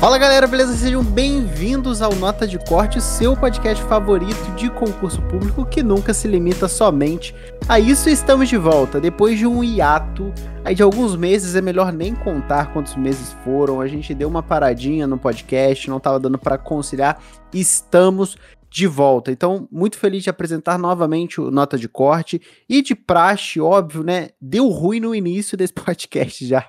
[0.00, 0.74] Fala galera, beleza?
[0.74, 6.26] Sejam bem-vindos ao Nota de Corte, seu podcast favorito de concurso público que nunca se
[6.26, 7.34] limita somente
[7.68, 8.08] a isso.
[8.08, 10.32] Estamos de volta depois de um hiato
[10.64, 13.78] aí de alguns meses, é melhor nem contar quantos meses foram.
[13.78, 17.22] A gente deu uma paradinha no podcast, não estava dando para conciliar.
[17.52, 18.38] Estamos
[18.70, 19.30] de volta.
[19.30, 24.30] Então, muito feliz de apresentar novamente o Nota de Corte e de praxe, óbvio, né?
[24.40, 26.66] Deu ruim no início desse podcast já.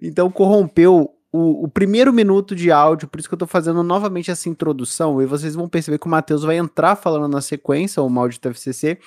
[0.00, 4.30] Então corrompeu o, o, primeiro minuto de áudio, por isso que eu tô fazendo novamente
[4.30, 8.18] essa introdução, e vocês vão perceber que o Matheus vai entrar falando na sequência, o
[8.18, 8.98] áudio do FCC,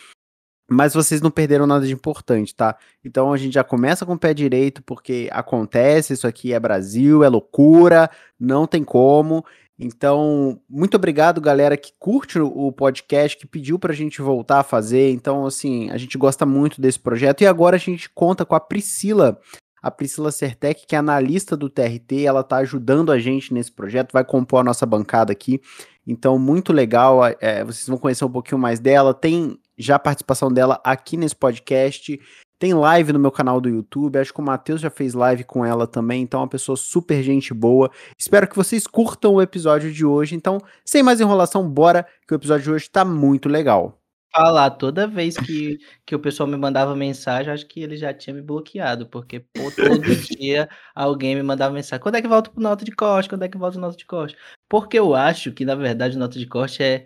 [0.69, 2.77] mas vocês não perderam nada de importante, tá?
[3.03, 7.23] Então a gente já começa com o pé direito, porque acontece, isso aqui é Brasil,
[7.23, 8.09] é loucura,
[8.39, 9.45] não tem como.
[9.77, 15.11] Então, muito obrigado, galera, que curte o podcast, que pediu pra gente voltar a fazer.
[15.11, 17.41] Então, assim, a gente gosta muito desse projeto.
[17.41, 19.39] E agora a gente conta com a Priscila
[19.83, 24.13] a Priscila Sertec, que é analista do TRT, ela está ajudando a gente nesse projeto,
[24.13, 25.59] vai compor a nossa bancada aqui.
[26.07, 27.19] Então, muito legal.
[27.41, 29.13] É, vocês vão conhecer um pouquinho mais dela.
[29.13, 32.17] Tem já participação dela aqui nesse podcast.
[32.57, 34.17] Tem live no meu canal do YouTube.
[34.17, 36.21] Acho que o Matheus já fez live com ela também.
[36.23, 37.91] Então, é uma pessoa super gente boa.
[38.17, 40.33] Espero que vocês curtam o episódio de hoje.
[40.33, 43.99] Então, sem mais enrolação, bora, que o episódio de hoje está muito legal
[44.35, 48.33] falar, toda vez que, que o pessoal me mandava mensagem, acho que ele já tinha
[48.33, 50.01] me bloqueado, porque pô, todo
[50.37, 52.01] dia alguém me mandava mensagem.
[52.01, 53.29] Quando é que volta pro nota de corte?
[53.29, 54.35] Quando é que volta o nota de corte?
[54.67, 57.05] Porque eu acho que, na verdade, o nota de corte é,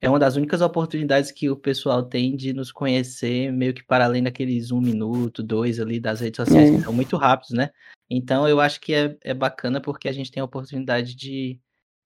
[0.00, 4.04] é uma das únicas oportunidades que o pessoal tem de nos conhecer, meio que para
[4.04, 6.76] além daqueles um minuto, dois ali das redes sociais, é.
[6.76, 7.70] que são muito rápidos, né?
[8.10, 11.58] Então eu acho que é, é bacana porque a gente tem a oportunidade de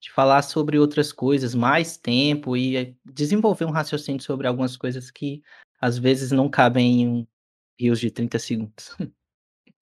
[0.03, 5.09] de falar sobre outras coisas, mais tempo e eh, desenvolver um raciocínio sobre algumas coisas
[5.09, 5.41] que
[5.79, 7.27] às vezes não cabem em
[7.79, 8.97] rios de 30 segundos.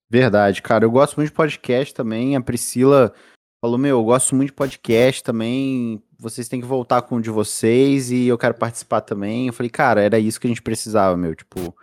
[0.08, 0.86] Verdade, cara.
[0.86, 2.36] Eu gosto muito de podcast também.
[2.36, 3.11] A Priscila
[3.59, 6.03] falou: Meu, eu gosto muito de podcast também.
[6.19, 9.47] Vocês têm que voltar com um de vocês e eu quero participar também.
[9.47, 11.34] Eu falei, cara, era isso que a gente precisava, meu.
[11.34, 11.75] Tipo,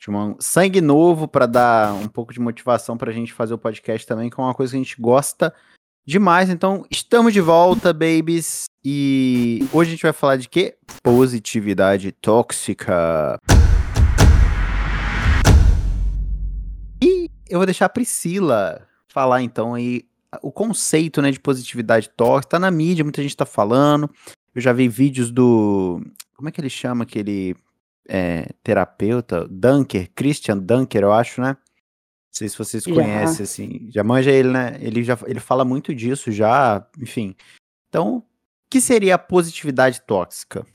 [0.00, 4.06] tinha um sangue novo para dar um pouco de motivação pra gente fazer o podcast
[4.06, 5.52] também, que é uma coisa que a gente gosta
[6.06, 6.50] demais.
[6.50, 8.64] Então, estamos de volta, babies.
[8.84, 10.76] E hoje a gente vai falar de quê?
[11.02, 13.38] Positividade tóxica.
[17.02, 20.04] E eu vou deixar a Priscila falar então aí
[20.42, 22.52] o conceito, né, de positividade tóxica.
[22.52, 24.10] Tá na mídia, muita gente tá falando.
[24.54, 26.00] Eu já vi vídeos do
[26.34, 27.54] como é que ele chama aquele
[28.08, 29.46] é, terapeuta?
[29.48, 31.56] Dunker, Christian Dunker, eu acho, né?
[32.32, 33.86] Não sei se vocês conhecem, assim.
[33.90, 34.78] Já manja ele, né?
[34.80, 37.36] Ele já ele fala muito disso já, enfim.
[37.90, 38.22] Então, o
[38.70, 40.66] que seria a positividade tóxica?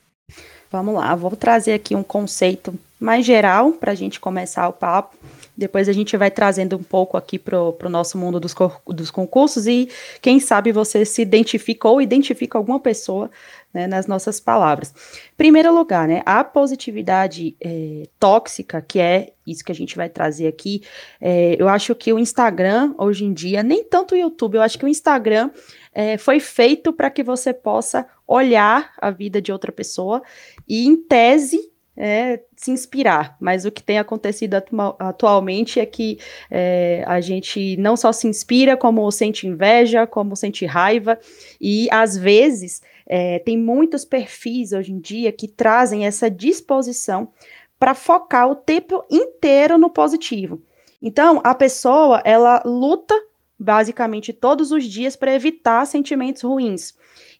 [0.70, 5.16] Vamos lá, vou trazer aqui um conceito mais geral para a gente começar o papo.
[5.58, 8.54] Depois a gente vai trazendo um pouco aqui para o nosso mundo dos,
[8.86, 9.88] dos concursos e
[10.22, 13.28] quem sabe você se identifica ou identifica alguma pessoa
[13.74, 14.94] né, nas nossas palavras.
[15.36, 20.46] Primeiro lugar, né, a positividade é, tóxica, que é isso que a gente vai trazer
[20.46, 20.82] aqui,
[21.20, 24.78] é, eu acho que o Instagram, hoje em dia, nem tanto o YouTube, eu acho
[24.78, 25.50] que o Instagram
[25.92, 30.22] é, foi feito para que você possa olhar a vida de outra pessoa
[30.68, 34.54] e, em tese, é, se inspirar, mas o que tem acontecido
[35.00, 40.64] atualmente é que é, a gente não só se inspira, como sente inveja, como sente
[40.64, 41.18] raiva,
[41.60, 47.32] e às vezes é, tem muitos perfis hoje em dia que trazem essa disposição
[47.80, 50.62] para focar o tempo inteiro no positivo.
[51.02, 53.14] Então, a pessoa, ela luta
[53.58, 56.94] basicamente todos os dias para evitar sentimentos ruins.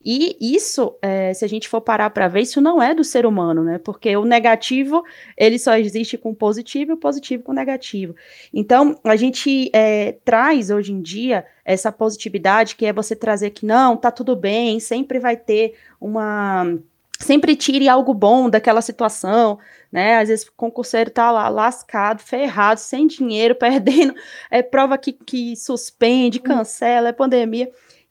[0.05, 3.27] E isso, é, se a gente for parar para ver, isso não é do ser
[3.27, 3.79] humano, né?
[3.79, 5.05] Porque o negativo,
[5.37, 8.15] ele só existe com o positivo e o positivo com o negativo.
[8.55, 13.67] Então, a gente é, traz hoje em dia essa positividade, que é você trazer que
[13.67, 16.79] não, tá tudo bem, sempre vai ter uma
[17.19, 19.59] sempre tire algo bom daquela situação,
[19.91, 20.19] né?
[20.19, 24.15] Às vezes o concurseiro tá lá lascado, ferrado, sem dinheiro, perdendo,
[24.51, 27.69] é prova que, que suspende, cancela, é pandemia.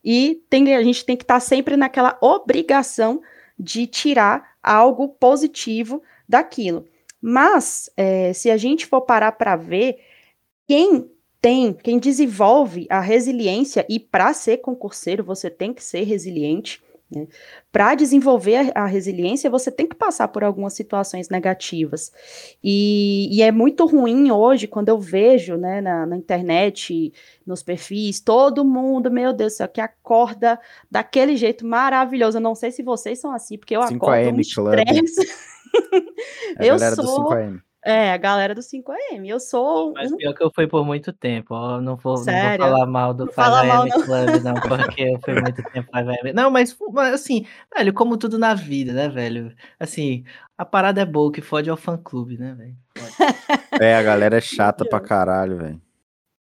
[0.09, 3.21] E tem, a gente tem que estar tá sempre naquela obrigação
[3.59, 6.86] de tirar algo positivo daquilo.
[7.21, 10.00] Mas, é, se a gente for parar para ver,
[10.65, 11.12] quem
[11.42, 17.25] tem, quem desenvolve a resiliência, e para ser concurseiro você tem que ser resiliente, né?
[17.71, 22.12] Para desenvolver a, a, resiliência, você tem que passar por algumas situações negativas.
[22.62, 27.13] E, e é muito ruim hoje, quando eu vejo né, na, na, internet,
[27.45, 30.59] nos perfis, todo mundo, meu Deus do céu, que acorda
[30.92, 32.38] daquele jeito maravilhoso.
[32.38, 35.30] Eu não sei se vocês são assim, porque eu acordo um estresse.
[36.60, 37.30] é eu sou.
[37.88, 39.25] É, a galera do 5AM.
[39.25, 39.94] Eu sou.
[39.94, 40.18] Mas um...
[40.18, 41.56] pior que eu fui por muito tempo.
[41.56, 44.01] Ó, não, vou, não vou falar mal do Não fala 5AM mal, não.
[44.04, 46.34] Club, não, porque eu fui muito tempo 5AM.
[46.34, 49.56] Não, mas, mas, assim, velho, como tudo na vida, né, velho?
[49.80, 50.25] Assim,
[50.57, 52.75] a parada é boa, o que fode é o fã-clube, né, velho?
[53.81, 55.81] É, a galera é chata pra caralho, velho.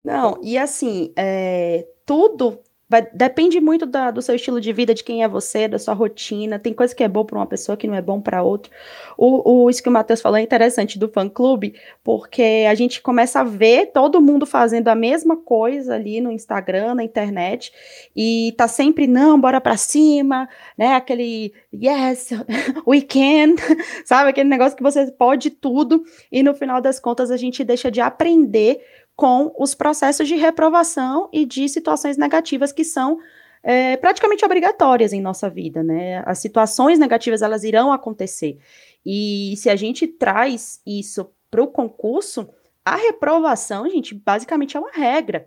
[0.05, 2.61] Não, e assim, é, tudo
[2.91, 5.95] vai- depende muito da- do seu estilo de vida, de quem é você, da sua
[5.95, 6.59] rotina.
[6.59, 8.71] Tem coisa que é bom para uma pessoa que não é bom para outra.
[9.17, 13.41] O, o, isso que o Matheus falou é interessante do fã-clube, porque a gente começa
[13.41, 17.73] a ver todo mundo fazendo a mesma coisa ali no Instagram, na internet,
[18.17, 20.95] e tá sempre, não, bora pra cima, né?
[20.95, 22.31] Aquele yes,
[22.85, 23.55] we can,
[24.05, 24.31] sabe?
[24.31, 26.03] Aquele negócio que você pode tudo,
[26.33, 28.81] e no final das contas a gente deixa de aprender
[29.21, 33.19] com os processos de reprovação e de situações negativas que são
[33.63, 36.23] é, praticamente obrigatórias em nossa vida, né?
[36.25, 38.57] As situações negativas elas irão acontecer
[39.05, 42.49] e se a gente traz isso para o concurso,
[42.83, 45.47] a reprovação, gente, basicamente é uma regra.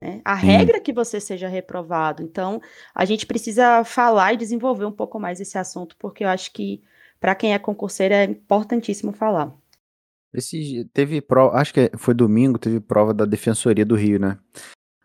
[0.00, 0.20] né?
[0.24, 0.46] A Sim.
[0.46, 2.24] regra é que você seja reprovado.
[2.24, 2.60] Então,
[2.92, 6.82] a gente precisa falar e desenvolver um pouco mais esse assunto, porque eu acho que
[7.20, 9.54] para quem é concurseiro é importantíssimo falar.
[10.34, 14.38] Esse teve prova, acho que foi domingo, teve prova da Defensoria do Rio, né?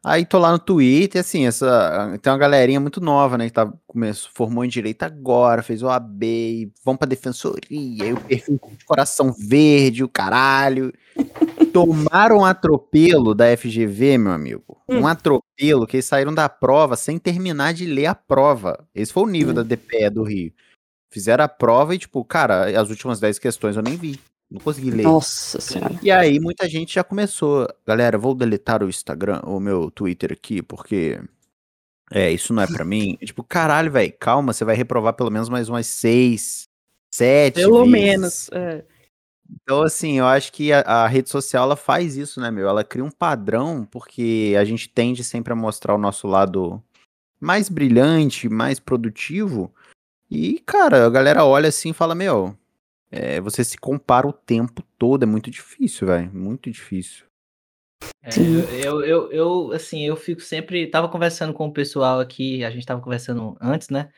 [0.05, 3.69] Aí tô lá no Twitter, assim, essa tem uma galerinha muito nova, né, que tá
[3.85, 8.85] começou, formou em direito agora, fez o AB, vão pra defensoria, aí o perfil de
[8.85, 10.93] coração verde, o caralho.
[11.73, 14.81] Tomaram um atropelo da FGV, meu amigo.
[14.87, 18.87] Um atropelo que eles saíram da prova sem terminar de ler a prova.
[18.95, 19.55] Esse foi o nível Hum.
[19.55, 20.53] da DPE do Rio.
[21.11, 24.19] Fizeram a prova e, tipo, cara, as últimas 10 questões eu nem vi.
[24.49, 25.03] Não consegui ler.
[25.03, 25.99] Nossa senhora.
[26.01, 27.67] E aí muita gente já começou.
[27.85, 31.21] Galera, vou deletar o Instagram, o meu Twitter aqui, porque.
[32.09, 33.17] É, isso não é pra mim.
[33.23, 36.69] tipo, caralho, velho, calma, você vai reprovar pelo menos mais umas seis,
[37.11, 37.55] sete.
[37.55, 37.91] Pelo vezes.
[37.91, 38.49] menos.
[38.51, 38.85] é.
[39.49, 42.67] Então, assim, eu acho que a, a rede social ela faz isso, né, meu?
[42.67, 46.83] Ela cria um padrão, porque a gente tende sempre a mostrar o nosso lado
[47.39, 49.73] mais brilhante, mais produtivo.
[50.29, 52.57] E, cara, a galera olha assim e fala: Meu,
[53.11, 56.33] é, você se compara o tempo todo, é muito difícil, velho.
[56.33, 57.25] Muito difícil.
[58.21, 58.29] É,
[58.85, 60.87] eu, eu, eu, assim, eu fico sempre.
[60.87, 64.11] Tava conversando com o pessoal aqui, a gente tava conversando antes, né?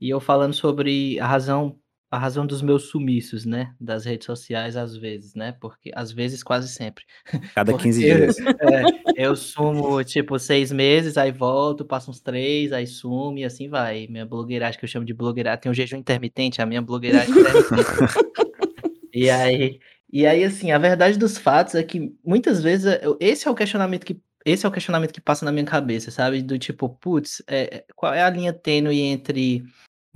[0.00, 1.78] E eu falando sobre a razão,
[2.10, 3.74] a razão dos meus sumiços, né?
[3.80, 5.52] Das redes sociais, às vezes, né?
[5.60, 7.04] Porque às vezes, quase sempre.
[7.54, 8.36] Cada Porque 15 dias.
[8.38, 8.84] É,
[9.16, 14.06] eu sumo, tipo, seis meses, aí volto, passo uns três, aí sumo e assim vai.
[14.08, 17.90] Minha blogueiragem, que eu chamo de blogueiragem, tem um jejum intermitente, a minha blogueiragem intermitente.
[19.12, 19.80] E aí,
[20.12, 23.54] e aí, assim, a verdade dos fatos é que muitas vezes eu- esse é o
[23.54, 26.40] questionamento que esse é o questionamento que passa na minha cabeça, sabe?
[26.40, 29.64] Do tipo, putz, é, é- qual é a linha tênue entre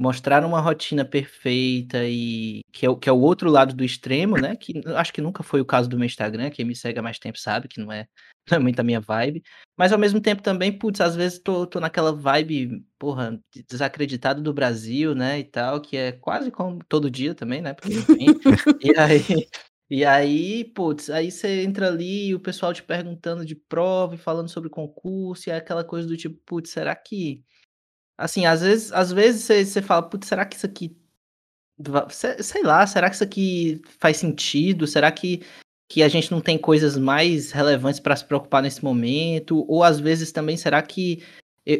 [0.01, 4.39] mostrar uma rotina perfeita e que é, o- que é o outro lado do extremo,
[4.39, 4.57] né?
[4.57, 7.19] Que acho que nunca foi o caso do meu Instagram, quem me segue há mais
[7.19, 8.07] tempo sabe que não é,
[8.51, 9.43] não é muito a minha vibe.
[9.77, 14.41] Mas ao mesmo tempo também, putz, às vezes tô, tô naquela vibe, porra, de- desacreditado
[14.43, 15.39] do Brasil, né?
[15.39, 17.75] E tal, que é quase como todo dia também, né?
[17.75, 18.33] Porque, enfim.
[18.81, 19.47] e aí.
[19.93, 24.19] E aí, putz, aí você entra ali e o pessoal te perguntando de prova e
[24.19, 27.43] falando sobre concurso, e é aquela coisa do tipo, putz, será que.
[28.21, 30.97] Assim, às vezes, às vezes você, você fala, putz, será que isso aqui.
[32.41, 34.87] Sei lá, será que isso aqui faz sentido?
[34.87, 35.41] Será que,
[35.91, 39.65] que a gente não tem coisas mais relevantes para se preocupar nesse momento?
[39.67, 41.23] Ou às vezes também, será que.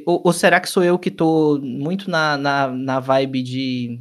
[0.07, 4.01] Ou, ou será que sou eu que tô muito na, na, na vibe de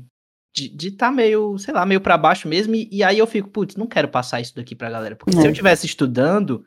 [0.56, 3.50] de de tá meio, sei lá, meio pra baixo mesmo, e, e aí eu fico,
[3.50, 5.48] putz, não quero passar isso daqui pra galera, porque se É.
[5.48, 6.66] eu tivesse estudando,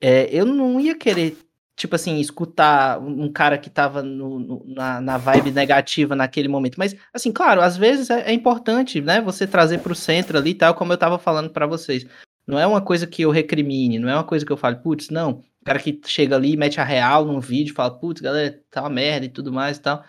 [0.00, 1.36] é, eu não ia querer,
[1.76, 6.76] tipo assim, escutar um cara que tava no, no- na, na vibe negativa naquele momento,
[6.78, 10.54] mas, assim, claro, às vezes é, é importante, né, você trazer pro centro ali, e
[10.54, 12.06] tal, como eu tava falando pra vocês,
[12.46, 15.10] não é uma coisa que eu recrimine, não é uma coisa que eu fale, putz,
[15.10, 18.80] não, o cara que chega ali mete a real num vídeo, fala, putz, galera, tá
[18.82, 20.02] uma merda e tudo mais e tal,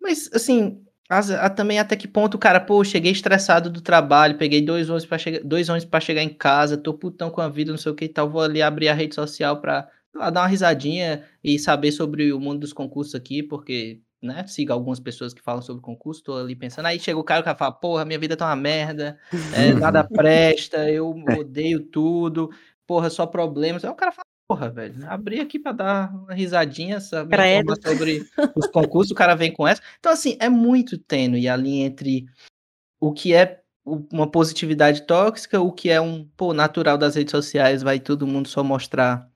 [0.00, 4.38] mas, assim, as- a- também até que ponto o cara, pô, cheguei estressado do trabalho,
[4.38, 7.48] peguei dois ônibus para chegar, dois ônibus para chegar em casa, tô putão com a
[7.50, 9.86] vida, não sei o que e tal, vou ali abrir a rede social pra
[10.20, 14.72] lá, dar uma risadinha e saber sobre o mundo dos concursos aqui, porque, né, sigo
[14.72, 17.72] algumas pessoas que falam sobre concurso, tô ali pensando, aí chega o cara que fala,
[17.72, 19.18] porra, minha vida tá uma merda,
[19.54, 22.50] é, nada presta, eu odeio tudo,
[22.86, 23.84] porra, só problemas.
[23.84, 27.00] Aí o cara fala, porra, velho, abri aqui pra dar uma risadinha,
[27.62, 28.22] informar sobre
[28.54, 29.82] os concursos, o cara vem com essa.
[29.98, 32.26] Então, assim, é muito tênue a linha entre
[33.00, 37.82] o que é uma positividade tóxica, o que é um, pô, natural das redes sociais,
[37.82, 39.31] vai todo mundo só mostrar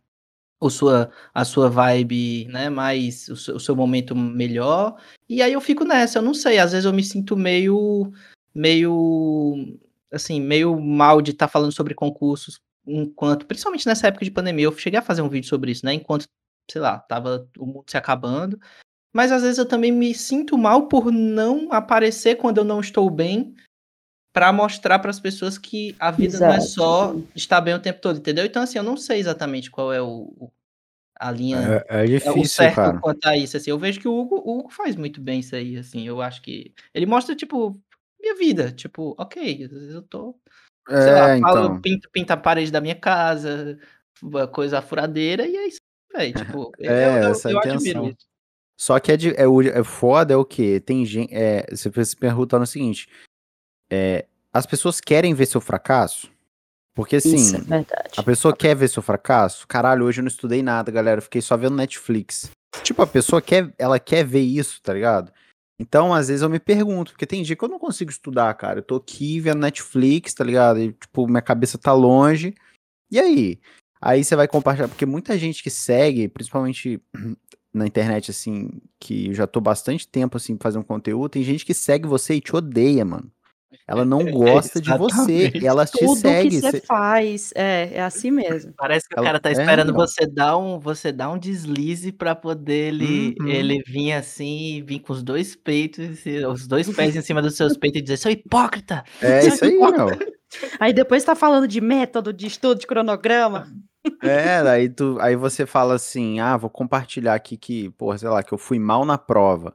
[0.60, 4.96] o sua, a sua vibe, né, mais, o seu, o seu momento melhor,
[5.28, 8.10] e aí eu fico nessa, eu não sei, às vezes eu me sinto meio,
[8.54, 9.78] meio,
[10.12, 14.66] assim, meio mal de estar tá falando sobre concursos, enquanto, principalmente nessa época de pandemia,
[14.66, 15.92] eu cheguei a fazer um vídeo sobre isso, né?
[15.94, 16.26] Enquanto,
[16.70, 18.58] sei lá, tava o mundo se acabando.
[19.12, 23.10] Mas às vezes eu também me sinto mal por não aparecer quando eu não estou
[23.10, 23.54] bem,
[24.37, 26.52] para mostrar para as pessoas que a vida Exato.
[26.52, 28.45] não é só estar bem o tempo todo, entendeu?
[28.45, 30.52] Então, assim, eu não sei exatamente qual é o,
[31.19, 31.83] a linha.
[31.88, 32.99] É, é difícil, o certo cara.
[32.99, 33.71] quanto a isso, assim.
[33.71, 36.07] Eu vejo que o Hugo, o Hugo faz muito bem isso aí, assim.
[36.07, 36.75] Eu acho que.
[36.93, 37.81] Ele mostra, tipo,
[38.21, 38.71] minha vida.
[38.73, 40.38] Tipo, ok, às vezes eu tô.
[40.90, 41.81] É, sei lá, falo, então.
[41.81, 43.78] pinto, pinta a parede da minha casa,
[44.52, 45.81] coisa furadeira, e é isso,
[46.14, 46.35] velho.
[46.69, 48.26] Tipo, é, eu, essa eu, eu admiro isso.
[48.78, 50.78] Só que é, de, é, o, é foda é o que?
[50.81, 51.35] Tem gente.
[51.35, 53.09] É, você se perguntar no seguinte:
[53.90, 56.31] é, as pessoas querem ver seu fracasso?
[56.95, 57.85] Porque assim, Isso, é
[58.16, 59.69] a pessoa quer ver seu fracasso.
[59.69, 61.19] Caralho, hoje eu não estudei nada, galera.
[61.19, 62.50] Eu fiquei só vendo Netflix.
[62.83, 65.31] Tipo, a pessoa quer, ela quer ver isso, tá ligado?
[65.78, 68.78] Então, às vezes eu me pergunto, porque tem dia que eu não consigo estudar, cara.
[68.78, 70.81] Eu tô aqui vendo Netflix, tá ligado?
[70.81, 72.55] E, tipo, minha cabeça tá longe.
[73.11, 73.61] E aí?
[74.00, 77.00] Aí você vai compartilhar, porque muita gente que segue, principalmente
[77.75, 81.75] na internet, assim, que eu já tô bastante tempo, assim, fazendo conteúdo, tem gente que
[81.75, 83.31] segue você e te odeia, mano.
[83.87, 86.50] Ela não é, gosta é, de você, ela te Tudo segue.
[86.50, 88.73] que você faz, é, é assim mesmo.
[88.76, 91.38] Parece que ela, o cara tá é, esperando é, você dar um, você dar um
[91.38, 93.49] deslize para poder ele, uhum.
[93.49, 97.76] ele vir assim, vir com os dois peitos, os dois pés em cima dos seus
[97.78, 99.04] peitos e dizer, seu hipócrita!
[99.20, 100.37] É seu isso aí, meu.
[100.78, 103.66] Aí depois tá falando de método, de estudo, de cronograma.
[104.23, 108.42] É, aí, tu, aí você fala assim, ah, vou compartilhar aqui que, porra, sei lá,
[108.42, 109.75] que eu fui mal na prova.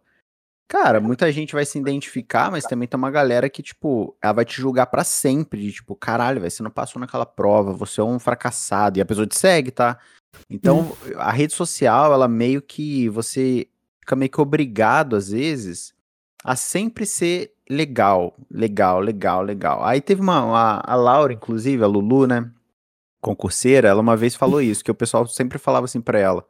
[0.72, 4.46] Cara, muita gente vai se identificar, mas também tem uma galera que, tipo, ela vai
[4.46, 5.64] te julgar para sempre.
[5.64, 8.98] De, tipo, caralho, véio, você não passou naquela prova, você é um fracassado.
[8.98, 10.00] E a pessoa te segue, tá?
[10.50, 10.96] Então, hum.
[11.18, 13.10] a rede social, ela meio que.
[13.10, 13.68] Você
[14.00, 15.94] fica meio que obrigado, às vezes,
[16.42, 19.84] a sempre ser legal, legal, legal, legal.
[19.84, 20.42] Aí teve uma.
[20.42, 22.50] uma a Laura, inclusive, a Lulu, né?
[23.20, 26.46] Concurseira, ela uma vez falou isso, que o pessoal sempre falava assim pra ela.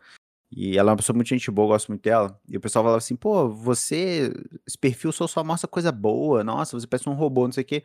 [0.52, 2.38] E ela é uma pessoa muito gente boa, gosto muito dela.
[2.48, 4.34] E o pessoal falava assim, pô, você,
[4.68, 7.66] esse perfil só, só mostra coisa boa, nossa, você parece um robô, não sei o
[7.66, 7.84] quê.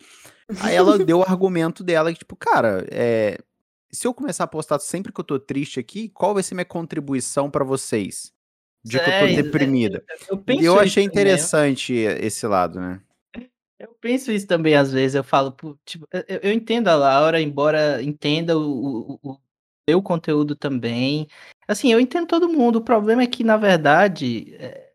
[0.61, 3.38] Aí ela deu o argumento dela que, tipo, cara, é,
[3.88, 6.64] se eu começar a postar sempre que eu tô triste aqui, qual vai ser minha
[6.64, 8.32] contribuição para vocês?
[8.85, 10.04] De é, que eu tô é, deprimida.
[10.28, 12.26] Eu, eu, eu achei interessante também.
[12.26, 13.00] esse lado, né?
[13.78, 15.54] Eu penso isso também às vezes, eu falo,
[15.85, 19.38] tipo, eu, eu entendo a Laura, embora entenda o, o, o
[20.02, 21.28] conteúdo também,
[21.69, 22.76] Assim, eu entendo todo mundo.
[22.76, 24.93] O problema é que, na verdade, é...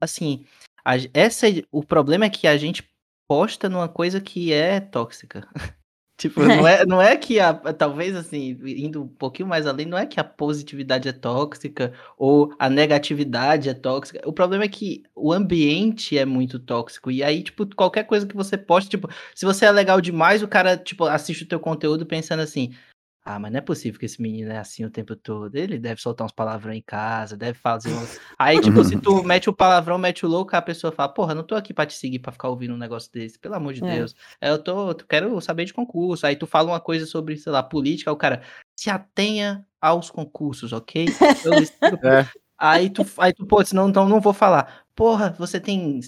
[0.00, 0.44] assim,
[0.84, 2.88] a, essa, o problema é que a gente
[3.28, 5.48] posta numa coisa que é tóxica.
[6.18, 9.96] tipo, não é, não é que a, talvez assim, indo um pouquinho mais além, não
[9.96, 14.20] é que a positividade é tóxica ou a negatividade é tóxica.
[14.28, 17.10] O problema é que o ambiente é muito tóxico.
[17.10, 20.48] E aí, tipo, qualquer coisa que você posta, tipo, se você é legal demais, o
[20.48, 22.74] cara, tipo, assiste o teu conteúdo pensando assim,
[23.24, 25.54] ah, mas não é possível que esse menino é assim o tempo todo.
[25.54, 28.06] Ele deve soltar uns palavrão em casa, deve fazer um...
[28.38, 31.42] Aí, tipo, se tu mete o palavrão, mete o louco, a pessoa fala, porra, não
[31.42, 33.96] tô aqui pra te seguir, pra ficar ouvindo um negócio desse, pelo amor de é.
[33.96, 34.14] Deus.
[34.40, 36.26] Eu tô, eu quero saber de concurso.
[36.26, 38.42] Aí tu fala uma coisa sobre, sei lá, política, o cara,
[38.74, 41.06] se atenha aos concursos, ok?
[42.04, 42.26] é.
[42.56, 44.84] Aí tu, aí tu, pô, senão então não vou falar.
[44.94, 46.00] Porra, você tem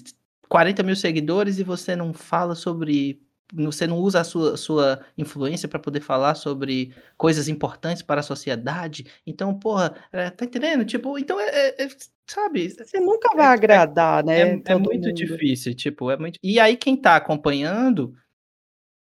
[0.49, 3.22] 40 mil seguidores e você não fala sobre
[3.53, 8.23] você não usa a sua, sua influência para poder falar sobre coisas importantes para a
[8.23, 9.05] sociedade.
[9.25, 10.83] Então, porra, é, tá entendendo?
[10.83, 11.87] Tipo, então é, é, é
[12.27, 12.69] sabe?
[12.69, 14.39] Você nunca vai é, é agradar, né?
[14.39, 15.13] É, é muito mundo.
[15.13, 16.39] difícil, tipo, é muito.
[16.41, 18.15] E aí quem tá acompanhando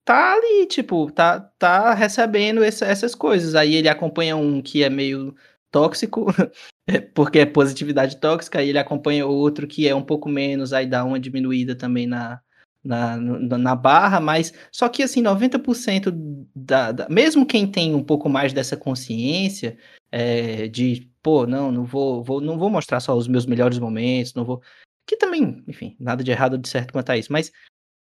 [0.04, 3.54] tá ali, tipo, tá, tá recebendo essa, essas coisas.
[3.54, 5.34] Aí ele acompanha um que é meio
[5.70, 6.26] tóxico,
[7.14, 11.04] porque é positividade tóxica, aí ele acompanha outro que é um pouco menos, aí dá
[11.04, 12.40] uma diminuída também na,
[12.82, 16.12] na, na barra, mas só que assim, 90%
[16.54, 17.08] da, da.
[17.08, 19.76] Mesmo quem tem um pouco mais dessa consciência
[20.10, 24.34] é, de, pô, não, não vou, vou, não vou mostrar só os meus melhores momentos,
[24.34, 24.62] não vou.
[25.06, 27.50] Que também, enfim, nada de errado de certo quanto a isso, mas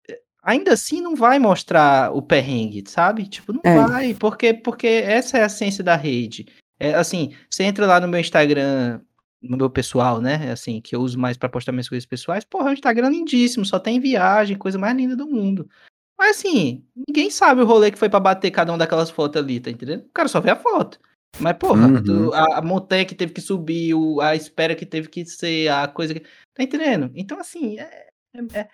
[0.09, 3.27] eh, ainda assim não vai mostrar o perrengue, sabe?
[3.27, 3.87] Tipo, não é.
[3.87, 6.47] vai, porque, porque essa é a essência da rede.
[6.79, 9.01] É, assim, você entra lá no meu Instagram
[9.49, 10.51] no meu pessoal, né?
[10.51, 12.45] Assim, que eu uso mais para postar minhas coisas pessoais.
[12.45, 15.69] Porra, o Instagram é lindíssimo, só tem viagem, coisa mais linda do mundo.
[16.19, 19.61] Mas assim, ninguém sabe o rolê que foi para bater cada uma daquelas fotos ali,
[19.61, 20.03] tá entendendo?
[20.03, 20.99] O cara só vê a foto.
[21.39, 22.03] Mas, porra, uhum.
[22.03, 25.69] tu, a, a, montanha que teve que subir, o, a espera que teve que ser,
[25.69, 26.21] a coisa que.
[26.55, 27.11] Tá entendendo?
[27.15, 28.09] Então, assim, é,
[28.53, 28.69] É, é,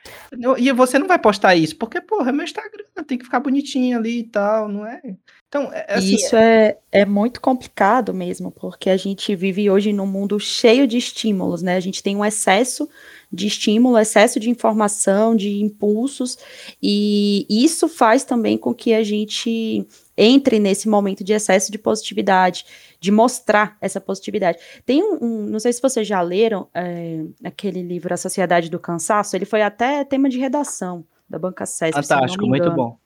[0.58, 3.98] e você não vai postar isso, porque, porra, é meu Instagram, tem que ficar bonitinho
[3.98, 5.00] ali e tal, não é?
[5.48, 10.06] Então, é, assim, isso é, é muito complicado mesmo, porque a gente vive hoje num
[10.06, 11.76] mundo cheio de estímulos, né?
[11.76, 12.88] A gente tem um excesso
[13.30, 16.38] de estímulo, excesso de informação, de impulsos,
[16.82, 19.86] e isso faz também com que a gente
[20.20, 22.66] entre nesse momento de excesso de positividade,
[23.00, 24.58] de mostrar essa positividade.
[24.84, 28.78] Tem um, um não sei se vocês já leram é, aquele livro A Sociedade do
[28.78, 32.02] Cansaço, ele foi até tema de redação da Banca SESC.
[32.02, 32.98] Fantástico, muito bom.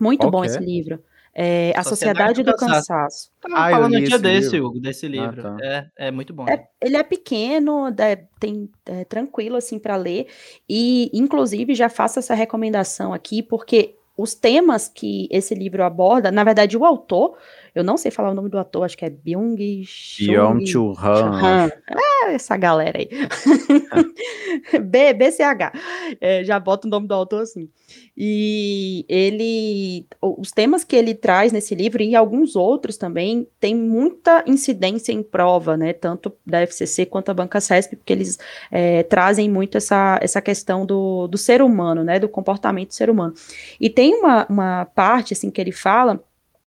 [0.00, 0.30] Muito okay.
[0.30, 1.00] bom esse livro.
[1.32, 2.88] É, a Sociedade, Sociedade do, do Cansaço.
[2.88, 3.30] Cansaço.
[3.52, 4.66] Ah, falando um dia desse, livro.
[4.66, 5.46] Hugo, desse ah, livro.
[5.46, 5.64] Ah, tá.
[5.64, 6.48] é, é muito bom.
[6.48, 10.26] É, ele é pequeno, é, tem é, tranquilo assim para ler
[10.68, 16.42] e, inclusive, já faço essa recomendação aqui porque os temas que esse livro aborda, na
[16.42, 17.38] verdade, o autor,
[17.74, 21.70] eu não sei falar o nome do ator, acho que é Byung Byung Chul Han.
[21.88, 23.08] Ah, essa galera aí.
[24.82, 25.72] B, BCH.
[26.20, 27.68] É, já bota o nome do autor assim.
[28.16, 34.42] E ele, os temas que ele traz nesse livro e alguns outros também, tem muita
[34.46, 35.92] incidência em prova, né?
[35.92, 38.38] Tanto da FCC quanto a Banca CESP, porque eles
[38.70, 42.18] é, trazem muito essa, essa questão do, do ser humano, né?
[42.18, 43.34] Do comportamento do ser humano.
[43.80, 46.20] E tem uma, uma parte, assim, que ele fala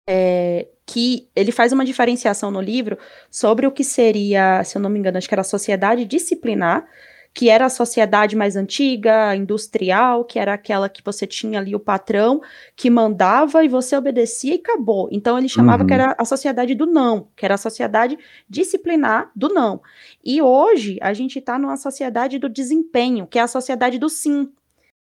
[0.07, 2.97] é, que ele faz uma diferenciação no livro
[3.31, 6.87] sobre o que seria, se eu não me engano, acho que era a sociedade disciplinar,
[7.35, 11.81] que era a sociedade mais antiga, industrial, que era aquela que você tinha ali o
[11.81, 12.41] patrão
[12.75, 15.07] que mandava e você obedecia e acabou.
[15.13, 15.87] Então ele chamava uhum.
[15.87, 19.83] que era a sociedade do não, que era a sociedade disciplinar do não.
[20.25, 24.51] E hoje a gente está numa sociedade do desempenho, que é a sociedade do sim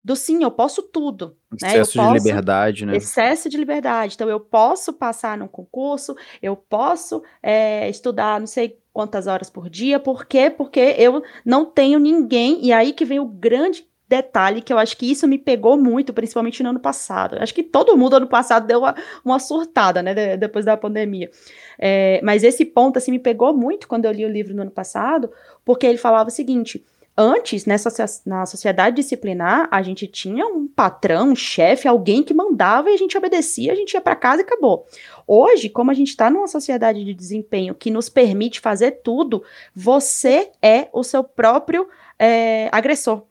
[0.02, 1.36] do sim, eu posso tudo.
[1.50, 1.68] Né?
[1.68, 2.04] Excesso né?
[2.04, 2.96] posso, de liberdade, né?
[2.96, 4.14] Excesso de liberdade.
[4.14, 9.68] Então, eu posso passar num concurso, eu posso é, estudar não sei quantas horas por
[9.68, 10.50] dia, por quê?
[10.50, 14.96] Porque eu não tenho ninguém, e aí que vem o grande detalhe que eu acho
[14.96, 17.36] que isso me pegou muito, principalmente no ano passado.
[17.38, 21.30] Acho que todo mundo ano passado deu uma, uma surtada, né, de, depois da pandemia.
[21.78, 24.70] É, mas esse ponto, assim, me pegou muito quando eu li o livro no ano
[24.70, 25.30] passado,
[25.64, 26.82] porque ele falava o seguinte
[27.20, 27.90] Antes, nessa,
[28.24, 32.96] na sociedade disciplinar, a gente tinha um patrão, um chefe, alguém que mandava e a
[32.96, 34.86] gente obedecia, a gente ia para casa e acabou.
[35.26, 39.42] Hoje, como a gente está numa sociedade de desempenho que nos permite fazer tudo,
[39.74, 43.24] você é o seu próprio é, agressor.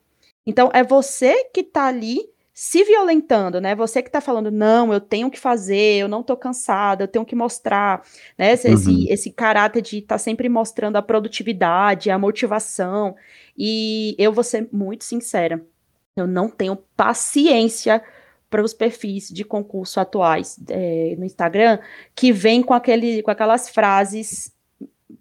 [0.45, 3.76] Então, é você que está ali se violentando, né?
[3.76, 7.24] Você que está falando, não, eu tenho que fazer, eu não estou cansada, eu tenho
[7.24, 8.02] que mostrar,
[8.36, 8.54] né?
[8.54, 9.06] Esse, uhum.
[9.08, 13.15] esse caráter de estar tá sempre mostrando a produtividade, a motivação.
[13.56, 15.63] E eu vou ser muito sincera,
[16.15, 18.04] eu não tenho paciência
[18.50, 21.78] para os perfis de concurso atuais é, no Instagram
[22.15, 24.52] que vem com, aquele, com aquelas frases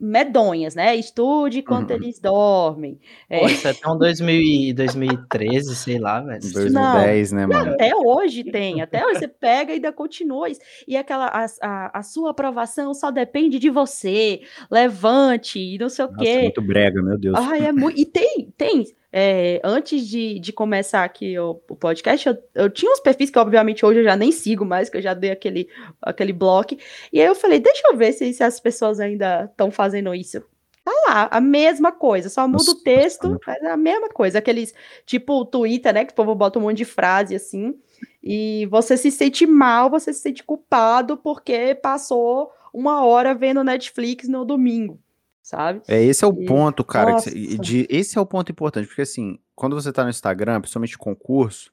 [0.01, 0.97] medonhas, né?
[0.97, 1.97] Estude enquanto uhum.
[1.97, 2.99] eles dormem.
[3.31, 3.41] É.
[3.41, 6.41] Pô, isso é tão 2000, 2013, sei lá, velho.
[6.41, 7.73] 2010, não, né, mano?
[7.73, 10.49] Até hoje tem, até hoje você pega e ainda continua.
[10.89, 16.05] E aquela, a, a, a, sua aprovação só depende de você, levante, e não sei
[16.05, 16.29] o Nossa, quê.
[16.29, 17.39] É muito brega, meu Deus.
[17.39, 18.85] Ai, é muito, e tem, tem,
[19.19, 23.39] é, antes de, de começar aqui o, o podcast, eu, eu, tinha uns perfis que,
[23.39, 25.71] obviamente, hoje eu já nem sigo mais, que eu já dei aquele,
[26.03, 26.77] aquele bloco.
[27.11, 30.43] E aí eu falei, deixa eu ver se, se as pessoas ainda estão fazendo isso.
[30.85, 34.39] Tá lá, a mesma coisa, só muda o texto, mas é a mesma coisa.
[34.39, 34.75] Aqueles,
[35.07, 37.75] tipo o Twitter, né, que o povo bota um monte de frase assim,
[38.23, 44.29] e você se sente mal, você se sente culpado porque passou uma hora vendo Netflix
[44.29, 45.01] no domingo
[45.47, 45.81] sabe?
[45.87, 46.45] É, esse é o e...
[46.45, 47.15] ponto, cara.
[47.61, 51.71] De, esse é o ponto importante, porque assim, quando você tá no Instagram, principalmente concurso,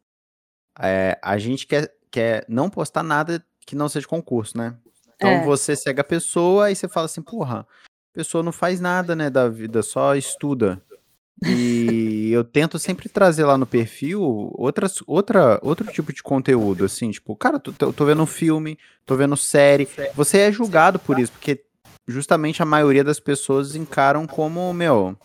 [0.79, 4.75] é, a gente quer, quer não postar nada que não seja concurso, né?
[5.15, 5.43] Então é.
[5.43, 9.27] você segue a pessoa e você fala assim, porra, a pessoa não faz nada, né,
[9.27, 10.79] da vida, só estuda.
[11.43, 14.21] E eu tento sempre trazer lá no perfil
[14.53, 19.15] outras, outra, outro tipo de conteúdo, assim, tipo, cara, tô, tô vendo um filme, tô
[19.15, 19.89] vendo série.
[20.13, 21.63] Você é julgado por isso, porque
[22.07, 25.17] justamente a maioria das pessoas encaram como, meu,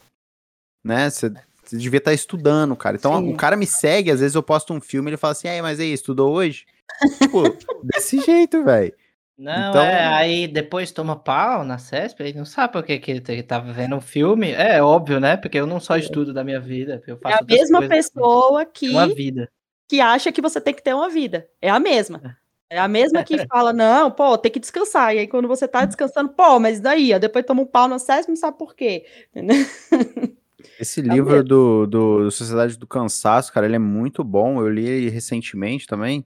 [0.85, 1.11] né?
[1.11, 1.33] Você
[1.73, 2.97] devia estar tá estudando, cara.
[2.97, 3.33] Então Sim.
[3.33, 5.61] o cara me segue, às vezes eu posto um filme e ele fala assim, aí,
[5.61, 6.67] mas aí, estudou hoje?
[7.21, 7.43] tipo,
[7.83, 8.95] desse jeito, velho.
[9.39, 9.83] Não, então...
[9.83, 13.73] é, aí depois toma pau na CESP, aí não sabe por que, que ele tava
[13.73, 14.51] vendo um filme.
[14.51, 15.37] É óbvio, né?
[15.37, 16.01] Porque eu não só é.
[16.01, 19.49] estudo da minha vida, eu faço É a mesma pessoa que, uma vida.
[19.89, 21.49] que acha que você tem que ter uma vida.
[21.63, 22.37] É a mesma.
[22.71, 22.79] É.
[22.79, 25.15] A mesma que fala, não, pô, tem que descansar.
[25.15, 27.15] E aí, quando você tá descansando, pô, mas daí?
[27.15, 29.05] Ó, depois toma um pau no SESC, não sabe por quê.
[30.79, 34.61] Esse é livro do, do Sociedade do Cansaço, cara, ele é muito bom.
[34.61, 36.25] Eu li ele recentemente também.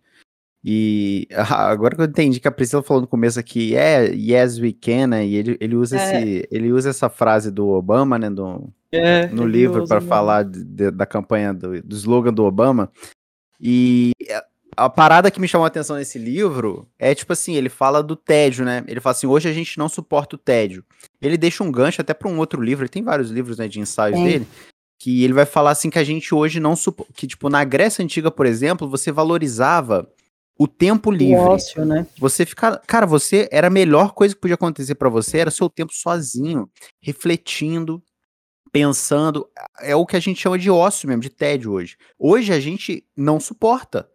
[0.65, 4.73] E agora que eu entendi que a Priscila falou no começo aqui, é yes we
[4.73, 5.27] can, né?
[5.27, 6.05] E ele, ele usa é.
[6.05, 8.31] esse, ele usa essa frase do Obama, né?
[8.31, 12.93] Do é, no livro para falar de, de, da campanha do, do slogan do Obama.
[13.59, 14.13] E
[14.77, 18.17] a parada que me chamou a atenção nesse livro é tipo assim, ele fala do
[18.17, 18.85] tédio, né?
[18.87, 20.85] Ele fala assim, hoje a gente não suporta o tédio.
[21.21, 23.81] Ele deixa um gancho até para um outro livro, ele tem vários livros né, de
[23.81, 24.25] ensaios é.
[24.25, 24.49] dele,
[24.99, 28.03] que ele vai falar assim que a gente hoje não suporta, que tipo na Grécia
[28.03, 30.09] antiga, por exemplo, você valorizava
[30.59, 31.37] o tempo livre.
[31.37, 32.07] O ócio, né?
[32.19, 35.69] Você ficar, cara, você era a melhor coisa que podia acontecer para você era seu
[35.69, 36.69] tempo sozinho,
[37.01, 38.03] refletindo,
[38.71, 39.47] pensando,
[39.81, 41.97] é o que a gente chama de ócio mesmo, de tédio hoje.
[42.19, 44.09] Hoje a gente não suporta.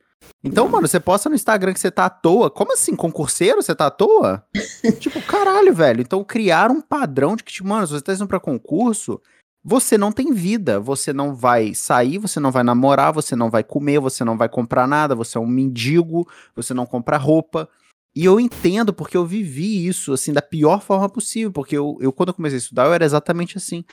[0.44, 2.50] Então, mano, você posta no Instagram que você tá à toa.
[2.50, 3.62] Como assim, concurseiro?
[3.62, 4.46] Você tá à toa?
[5.00, 6.02] tipo, caralho, velho.
[6.02, 9.22] Então, criar um padrão de que, tipo, mano, se você tá indo pra concurso,
[9.64, 10.80] você não tem vida.
[10.80, 14.48] Você não vai sair, você não vai namorar, você não vai comer, você não vai
[14.48, 17.68] comprar nada, você é um mendigo, você não compra roupa.
[18.16, 21.52] E eu entendo porque eu vivi isso, assim, da pior forma possível.
[21.52, 23.84] Porque eu, eu quando eu comecei a estudar, eu era exatamente assim.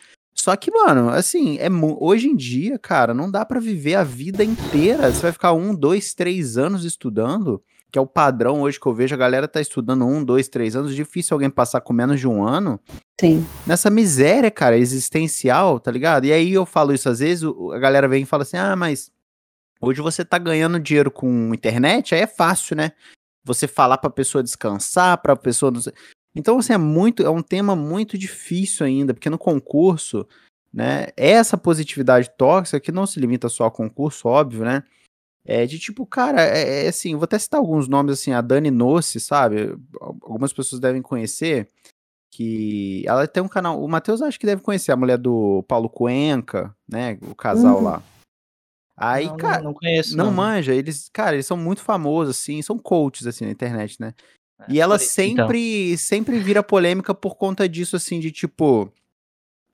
[0.45, 4.45] Só que, mano, assim, é hoje em dia, cara, não dá para viver a vida
[4.45, 5.11] inteira.
[5.11, 8.93] Você vai ficar um, dois, três anos estudando, que é o padrão hoje que eu
[8.93, 9.15] vejo.
[9.15, 10.95] A galera tá estudando um, dois, três anos.
[10.95, 12.79] Difícil alguém passar com menos de um ano.
[13.19, 13.43] Sim.
[13.67, 16.27] Nessa miséria, cara, existencial, tá ligado?
[16.27, 19.11] E aí eu falo isso às vezes, a galera vem e fala assim: ah, mas
[19.81, 22.93] hoje você tá ganhando dinheiro com internet, aí é fácil, né?
[23.47, 25.73] Você falar pra pessoa descansar, pra pessoa.
[26.35, 30.27] Então, assim, é muito, é um tema muito difícil ainda, porque no concurso,
[30.73, 34.83] né, essa positividade tóxica, que não se limita só ao concurso, óbvio, né,
[35.44, 38.70] é de tipo, cara, é, é assim, vou até citar alguns nomes, assim, a Dani
[38.70, 41.68] Nossi, sabe, algumas pessoas devem conhecer,
[42.33, 45.88] que ela tem um canal, o Matheus acho que deve conhecer, a mulher do Paulo
[45.88, 47.85] Cuenca, né, o casal uhum.
[47.85, 48.03] lá.
[48.97, 50.16] Aí, não, cara, não, não conheço.
[50.16, 54.01] Não, não manja, eles, cara, eles são muito famosos, assim, são coaches, assim, na internet,
[54.01, 54.14] né?
[54.61, 55.99] É, e ela sempre, então.
[55.99, 58.93] sempre vira polêmica por conta disso, assim, de tipo,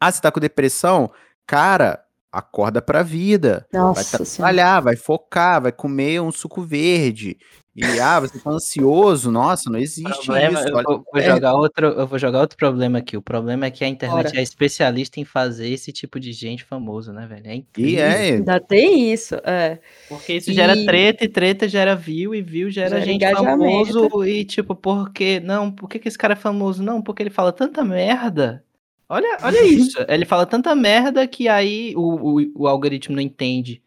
[0.01, 1.11] ah, você tá com depressão?
[1.47, 3.66] Cara, acorda pra vida.
[3.73, 7.38] Nossa vai trabalhar, vai focar, vai comer um suco verde.
[7.75, 10.69] E ah, você tá ansioso, nossa, não existe problema, isso.
[10.69, 13.17] Eu vou, vou jogar outro, eu vou jogar outro problema aqui.
[13.17, 14.41] O problema é que a internet Ora.
[14.41, 17.47] é especialista em fazer esse tipo de gente famoso, né, velho?
[17.47, 17.93] É incrível.
[17.93, 18.33] E é.
[18.33, 19.79] Ainda tem isso, é.
[20.09, 20.55] Porque isso e...
[20.55, 24.25] gera treta, e treta gera view, e view gera, gera gente famoso.
[24.25, 25.71] E tipo, por que não?
[25.71, 26.83] Por que, que esse cara é famoso?
[26.83, 28.65] Não, porque ele fala tanta merda.
[29.09, 29.97] Olha, olha isso.
[30.09, 33.81] Ele fala tanta merda que aí o, o, o algoritmo não entende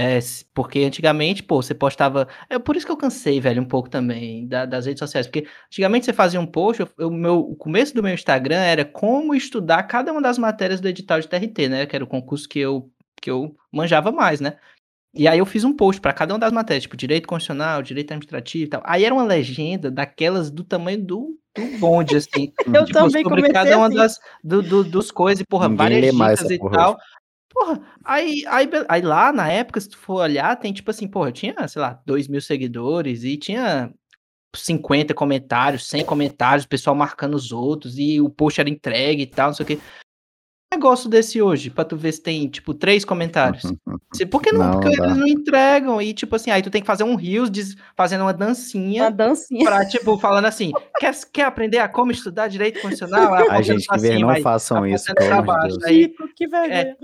[0.00, 0.20] é,
[0.54, 2.28] porque antigamente, pô, você postava.
[2.48, 5.26] É por isso que eu cansei, velho, um pouco também da, das redes sociais.
[5.26, 9.34] Porque antigamente você fazia um post, eu, meu, o começo do meu Instagram era como
[9.34, 11.84] estudar cada uma das matérias do edital de TRT, né?
[11.84, 12.88] Que era o concurso que eu,
[13.20, 14.58] que eu manjava mais, né?
[15.12, 18.12] E aí eu fiz um post para cada uma das matérias, tipo, direito constitucional, direito
[18.12, 18.82] administrativo e tal.
[18.84, 22.52] Aí era uma legenda daquelas do tamanho do, do bonde, assim.
[22.72, 23.96] eu tipo, também sobre cada uma assim.
[23.96, 26.76] das do, do, dos coisas, e, porra, Ninguém várias dicas e porra.
[26.76, 26.98] tal.
[27.50, 31.28] Porra, aí, aí, aí lá na época, se tu for olhar, tem tipo assim, porra,
[31.28, 33.92] eu tinha, sei lá, 2 mil seguidores e tinha
[34.54, 39.26] 50 comentários, 100 comentários, o pessoal marcando os outros e o post era entregue e
[39.26, 39.80] tal, não sei o que.
[40.70, 43.62] Negócio desse hoje, pra tu ver se tem, tipo, três comentários.
[44.30, 44.64] Por que não?
[44.64, 45.04] não porque dá.
[45.04, 46.02] eles não entregam.
[46.02, 47.48] E, tipo assim, aí tu tem que fazer um rios
[47.96, 49.04] fazendo uma dancinha.
[49.04, 49.64] Uma dancinha.
[49.64, 53.32] Pra, tipo, falando assim, quer, quer aprender a como estudar direito constitucional?
[53.50, 56.80] A gente, que assim, não façam isso, pelo amor de Aí, que vergonha.
[56.80, 56.96] É,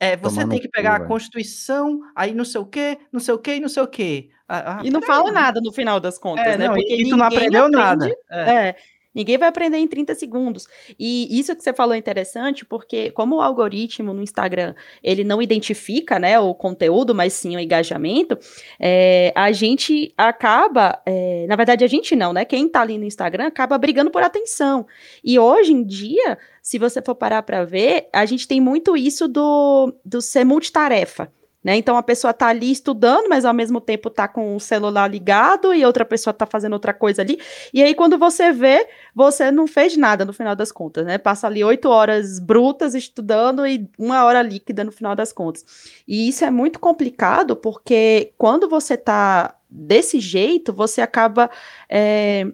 [0.00, 3.34] é, você tem que pegar cu, a Constituição, aí não sei o quê, não sei
[3.34, 4.30] o quê e não sei o quê.
[4.48, 6.66] Ah, ah, e não fala nada no final das contas, é, né?
[6.66, 8.10] Não, Porque e tu não aprendeu aprende, nada.
[8.30, 8.50] É.
[8.50, 8.76] é.
[9.14, 10.68] Ninguém vai aprender em 30 segundos.
[10.98, 15.42] E isso que você falou é interessante, porque como o algoritmo no Instagram, ele não
[15.42, 18.38] identifica, né, o conteúdo, mas sim o engajamento,
[18.78, 23.04] é, a gente acaba, é, na verdade a gente não, né, quem tá ali no
[23.04, 24.86] Instagram acaba brigando por atenção.
[25.24, 29.26] E hoje em dia, se você for parar para ver, a gente tem muito isso
[29.26, 31.32] do, do ser multitarefa.
[31.62, 31.76] Né?
[31.76, 35.74] Então a pessoa está ali estudando, mas ao mesmo tempo está com o celular ligado
[35.74, 37.38] e outra pessoa está fazendo outra coisa ali.
[37.72, 41.18] E aí, quando você vê, você não fez nada no final das contas, né?
[41.18, 45.64] Passa ali oito horas brutas estudando e uma hora líquida no final das contas.
[46.08, 51.50] E isso é muito complicado porque quando você está desse jeito, você acaba.
[51.88, 52.46] É...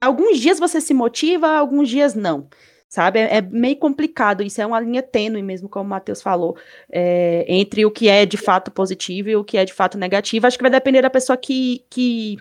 [0.00, 2.48] Alguns dias você se motiva, alguns dias não
[2.90, 3.20] sabe?
[3.20, 6.56] É, é, meio complicado, isso é uma linha tênue mesmo, como o Matheus falou,
[6.90, 10.46] é, entre o que é de fato positivo e o que é de fato negativo.
[10.46, 12.36] Acho que vai depender da pessoa que, que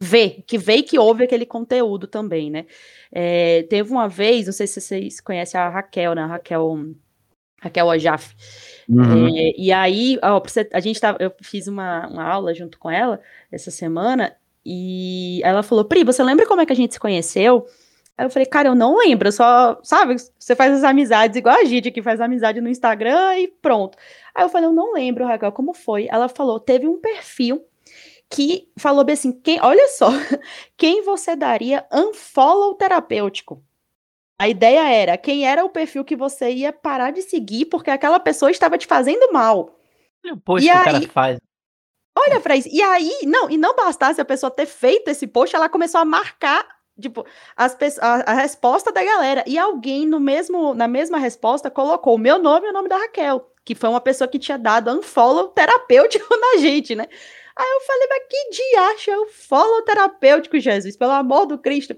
[0.00, 2.66] vê, que vê e que ouve aquele conteúdo também, né?
[3.10, 6.22] É, teve uma vez, não sei se vocês conhecem a Raquel, né?
[6.22, 6.94] A Raquel,
[7.58, 8.36] Raquel Ajaf.
[8.86, 9.28] Uhum.
[9.28, 10.42] É, e aí, ó,
[10.74, 13.20] a gente tava, eu fiz uma, uma aula junto com ela
[13.50, 17.66] essa semana, e ela falou, Pri, você lembra como é que a gente se conheceu?
[18.18, 21.64] Aí eu falei, cara, eu não lembro, só, sabe, você faz as amizades igual a
[21.64, 23.96] gente que faz amizade no Instagram e pronto.
[24.34, 26.08] Aí eu falei, eu não lembro, Raquel, como foi?
[26.10, 27.64] Ela falou, teve um perfil
[28.28, 30.08] que falou bem assim, quem, olha só,
[30.76, 33.62] quem você daria unfollow terapêutico?
[34.36, 38.18] A ideia era quem era o perfil que você ia parar de seguir porque aquela
[38.18, 39.78] pessoa estava te fazendo mal.
[40.44, 41.38] Poxa, e que aí, o cara faz.
[42.16, 42.68] Olha isso.
[42.68, 46.04] E aí, não, e não bastasse a pessoa ter feito esse post, ela começou a
[46.04, 47.24] marcar tipo,
[47.56, 49.44] as, a, a, resposta da galera.
[49.46, 52.96] E alguém no mesmo, na mesma resposta colocou o meu nome e o nome da
[52.96, 57.06] Raquel, que foi uma pessoa que tinha dado unfollow terapêutico na gente, né?
[57.58, 61.96] Aí eu falei, mas que diacho é o follow terapêutico, Jesus, pelo amor do Cristo.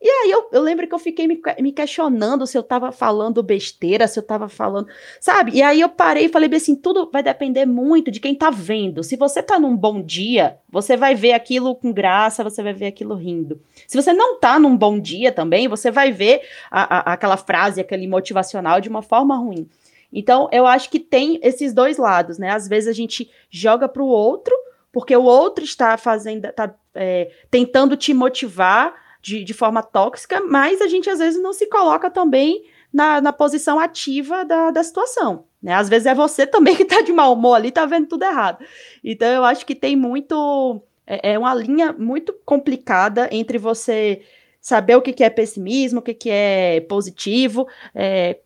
[0.00, 3.42] E aí eu, eu lembro que eu fiquei me, me, questionando se eu tava falando
[3.42, 4.86] besteira, se eu tava falando,
[5.20, 5.50] sabe?
[5.56, 9.02] E aí eu parei e falei assim, tudo vai depender muito de quem tá vendo.
[9.02, 12.86] Se você tá num bom dia, você vai ver aquilo com graça, você vai ver
[12.86, 13.60] aquilo rindo.
[13.88, 17.80] Se você não tá num bom dia também, você vai ver a, a, aquela frase,
[17.80, 19.68] aquele motivacional de uma forma ruim.
[20.12, 22.50] Então, eu acho que tem esses dois lados, né?
[22.50, 24.54] Às vezes a gente joga para o outro,
[24.92, 30.80] porque o outro está fazendo, está é, tentando te motivar de, de forma tóxica, mas
[30.80, 35.44] a gente às vezes não se coloca também na, na posição ativa da, da situação.
[35.62, 35.74] Né?
[35.74, 38.64] Às vezes é você também que está de mau humor ali, está vendo tudo errado.
[39.04, 40.82] Então eu acho que tem muito.
[41.06, 44.22] É, é uma linha muito complicada entre você
[44.60, 48.38] saber o que, que é pessimismo, o que, que é positivo, é,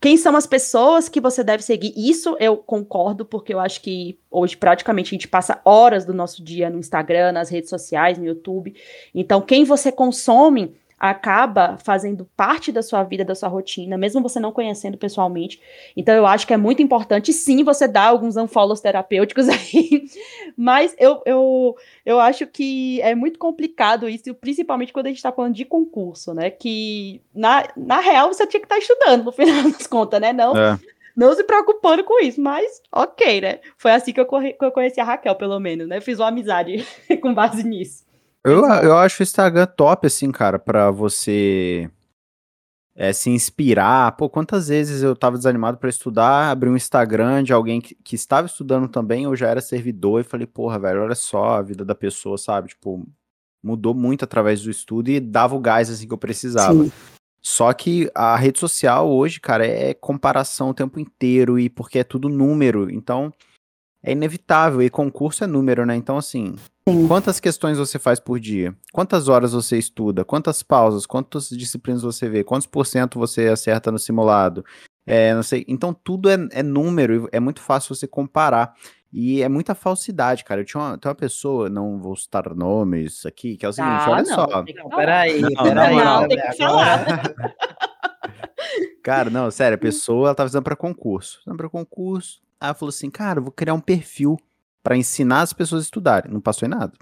[0.00, 1.92] quem são as pessoas que você deve seguir.
[1.96, 6.42] Isso eu concordo, porque eu acho que hoje praticamente a gente passa horas do nosso
[6.44, 8.74] dia no Instagram, nas redes sociais, no YouTube.
[9.14, 14.40] Então, quem você consome acaba fazendo parte da sua vida, da sua rotina, mesmo você
[14.40, 15.60] não conhecendo pessoalmente.
[15.94, 20.04] Então eu acho que é muito importante sim você dar alguns unfollows terapêuticos aí,
[20.56, 25.30] mas eu, eu, eu acho que é muito complicado isso, principalmente quando a gente está
[25.30, 26.50] falando de concurso, né?
[26.50, 30.32] Que na, na real você tinha que estar tá estudando no final das contas, né?
[30.32, 30.78] Não, é.
[31.14, 33.60] não se preocupando com isso, mas ok, né?
[33.76, 36.00] Foi assim que eu, corre, que eu conheci a Raquel, pelo menos, né?
[36.00, 36.86] Fiz uma amizade
[37.20, 38.05] com base nisso.
[38.46, 41.90] Eu, eu acho o Instagram top, assim, cara, pra você
[42.94, 44.12] é, se inspirar.
[44.12, 48.14] Pô, quantas vezes eu tava desanimado para estudar, abri um Instagram de alguém que, que
[48.14, 51.84] estava estudando também, eu já era servidor e falei, porra, velho, olha só a vida
[51.84, 52.68] da pessoa, sabe?
[52.68, 53.04] Tipo,
[53.60, 56.84] mudou muito através do estudo e dava o gás, assim, que eu precisava.
[56.84, 56.92] Sim.
[57.42, 62.04] Só que a rede social hoje, cara, é comparação o tempo inteiro e porque é
[62.04, 62.88] tudo número.
[62.90, 63.32] Então,
[64.02, 64.82] é inevitável.
[64.82, 65.96] E concurso é número, né?
[65.96, 66.56] Então, assim,
[66.88, 67.08] Sim.
[67.08, 68.72] quantas questões você faz por dia?
[68.92, 70.24] Quantas horas você estuda?
[70.24, 71.04] Quantas pausas?
[71.04, 72.44] Quantas disciplinas você vê?
[72.44, 74.64] Quantos por cento você acerta no simulado?
[75.04, 75.64] É, não sei.
[75.66, 77.28] Então, tudo é, é número.
[77.32, 78.74] É muito fácil você comparar.
[79.12, 80.60] E é muita falsidade, cara.
[80.60, 84.04] Eu tinha uma, tem uma pessoa, não vou citar nomes aqui, que é o seguinte,
[84.04, 84.46] ah, olha não, só.
[84.46, 85.96] Não, peraí, peraí.
[85.96, 87.34] Não, não, tem que falar.
[89.02, 91.40] cara, não, sério, a pessoa ela tá fazendo para concurso.
[91.44, 94.38] Fazendo pra concurso, Aí ela falou assim, cara, eu vou criar um perfil
[94.86, 96.32] para ensinar as pessoas a estudarem.
[96.32, 96.92] Não passou em nada.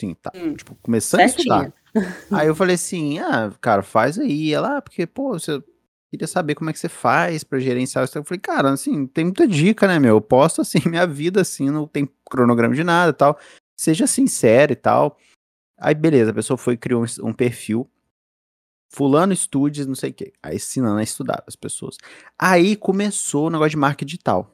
[0.00, 0.32] Sim, tá.
[0.34, 1.52] Hum, tipo, começando certinho.
[1.52, 1.74] a estudar.
[2.32, 4.50] aí eu falei assim, ah, cara, faz aí.
[4.50, 5.62] Ela, ah, porque, pô, você
[6.10, 8.16] queria saber como é que você faz para gerenciar isso.
[8.16, 10.16] Eu falei, cara, assim, tem muita dica, né, meu?
[10.16, 13.38] Eu posto, assim, minha vida, assim, não tem cronograma de nada e tal.
[13.78, 15.18] Seja sincero e tal.
[15.78, 17.86] Aí, beleza, a pessoa foi e criou um, um perfil.
[18.90, 20.32] Fulano estude, não sei o quê.
[20.42, 21.98] Aí ensinando a estudar as pessoas.
[22.38, 24.53] Aí começou o negócio de marca digital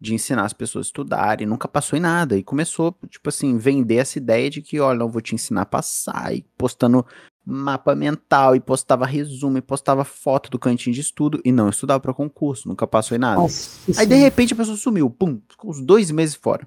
[0.00, 2.36] de ensinar as pessoas a estudarem, nunca passou em nada.
[2.36, 5.66] E começou, tipo assim, vender essa ideia de que, olha, não vou te ensinar a
[5.66, 7.04] passar, e postando
[7.44, 12.00] mapa mental, e postava resumo, e postava foto do cantinho de estudo, e não estudava
[12.00, 13.42] para concurso, nunca passou em nada.
[13.42, 16.66] Nossa, aí, de repente, a pessoa sumiu, pum, ficou uns dois meses fora.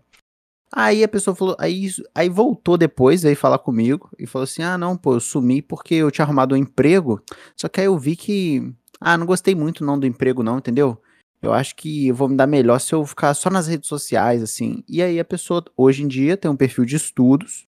[0.75, 4.77] Aí a pessoa falou, aí, aí voltou depois, aí falar comigo, e falou assim, ah,
[4.77, 7.21] não, pô, eu sumi porque eu tinha arrumado um emprego,
[7.55, 10.99] só que aí eu vi que, ah, não gostei muito não do emprego não, entendeu?
[11.43, 14.41] Eu acho que eu vou me dar melhor se eu ficar só nas redes sociais,
[14.41, 14.81] assim.
[14.87, 17.67] E aí a pessoa, hoje em dia, tem um perfil de estudos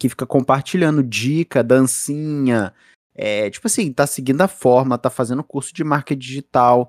[0.00, 2.74] que fica compartilhando dica, dancinha,
[3.14, 6.88] é, tipo assim, tá seguindo a forma, tá fazendo curso de marketing digital.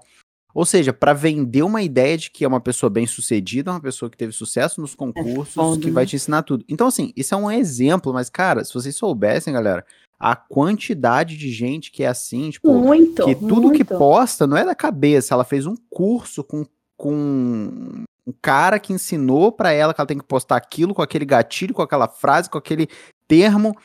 [0.53, 4.09] Ou seja, para vender uma ideia de que é uma pessoa bem sucedida, uma pessoa
[4.09, 6.65] que teve sucesso nos concursos, é que vai te ensinar tudo.
[6.67, 9.85] Então, assim, isso é um exemplo, mas, cara, se vocês soubessem, galera,
[10.19, 13.77] a quantidade de gente que é assim, tipo, muito, que tudo muito.
[13.77, 16.65] que posta não é da cabeça, ela fez um curso com,
[16.97, 21.25] com um cara que ensinou para ela que ela tem que postar aquilo com aquele
[21.25, 22.89] gatilho, com aquela frase, com aquele
[23.27, 23.75] termo,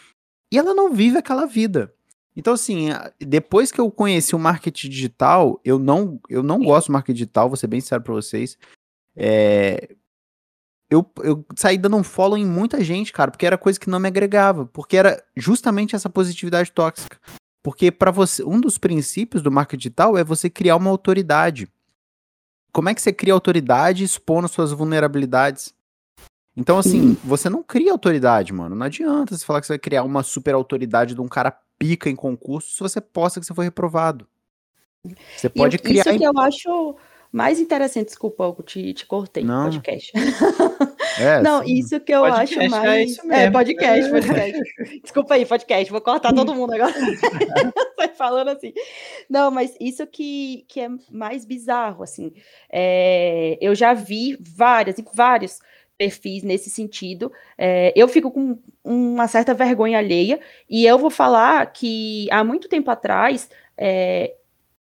[0.52, 1.94] e ela não vive aquela vida.
[2.36, 2.88] Então, assim,
[3.20, 7.48] depois que eu conheci o marketing digital, eu não, eu não gosto do marketing digital,
[7.48, 8.58] vou ser bem sincero para vocês.
[9.16, 9.94] É,
[10.90, 13.98] eu, eu saí dando um follow em muita gente, cara, porque era coisa que não
[13.98, 17.18] me agregava, porque era justamente essa positividade tóxica.
[17.62, 21.66] Porque para você, um dos princípios do marketing digital é você criar uma autoridade.
[22.70, 25.72] Como é que você cria autoridade expondo suas vulnerabilidades?
[26.56, 28.76] Então, assim, você não cria autoridade, mano.
[28.76, 32.08] Não adianta você falar que você vai criar uma super autoridade de um cara pica
[32.08, 34.26] em concurso se você posta que você foi reprovado.
[35.36, 36.06] Você pode e criar.
[36.06, 36.96] Isso que eu acho
[37.34, 40.12] mais interessante, desculpa, eu te, te cortei no podcast.
[41.18, 41.74] É, não, sim.
[41.74, 43.10] isso que eu Podcast acho é mais.
[43.10, 43.52] isso É, mesmo.
[43.52, 44.62] podcast, podcast.
[45.02, 46.94] Desculpa aí, podcast, vou cortar todo mundo agora.
[47.96, 48.72] Sai falando assim.
[49.28, 52.32] Não, mas isso que, que é mais bizarro, assim.
[52.70, 55.58] É, eu já vi várias e vários
[55.98, 57.32] perfis nesse sentido.
[57.58, 60.38] É, eu fico com uma certa vergonha alheia,
[60.70, 63.50] e eu vou falar que há muito tempo atrás.
[63.76, 64.36] é,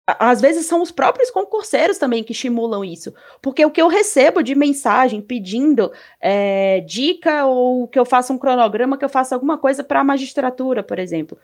[0.06, 3.14] às vezes são os próprios concurseiros também que estimulam isso.
[3.40, 5.90] Porque o que eu recebo de mensagem pedindo
[6.20, 10.04] é, dica ou que eu faça um cronograma, que eu faça alguma coisa para a
[10.04, 11.38] magistratura, por exemplo.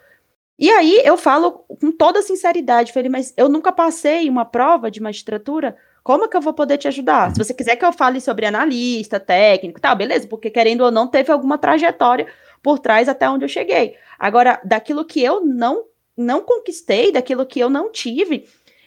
[0.58, 5.00] E aí eu falo com toda sinceridade, falei, mas eu nunca passei uma prova de
[5.00, 7.30] magistratura, como é que eu vou poder te ajudar?
[7.30, 11.06] Se você quiser que eu fale sobre analista, técnico, tal, beleza, porque querendo ou não,
[11.06, 12.26] teve alguma trajetória
[12.62, 13.96] por trás até onde eu cheguei.
[14.18, 15.84] Agora, daquilo que eu não
[16.20, 18.46] não conquistei, daquilo que eu não tive,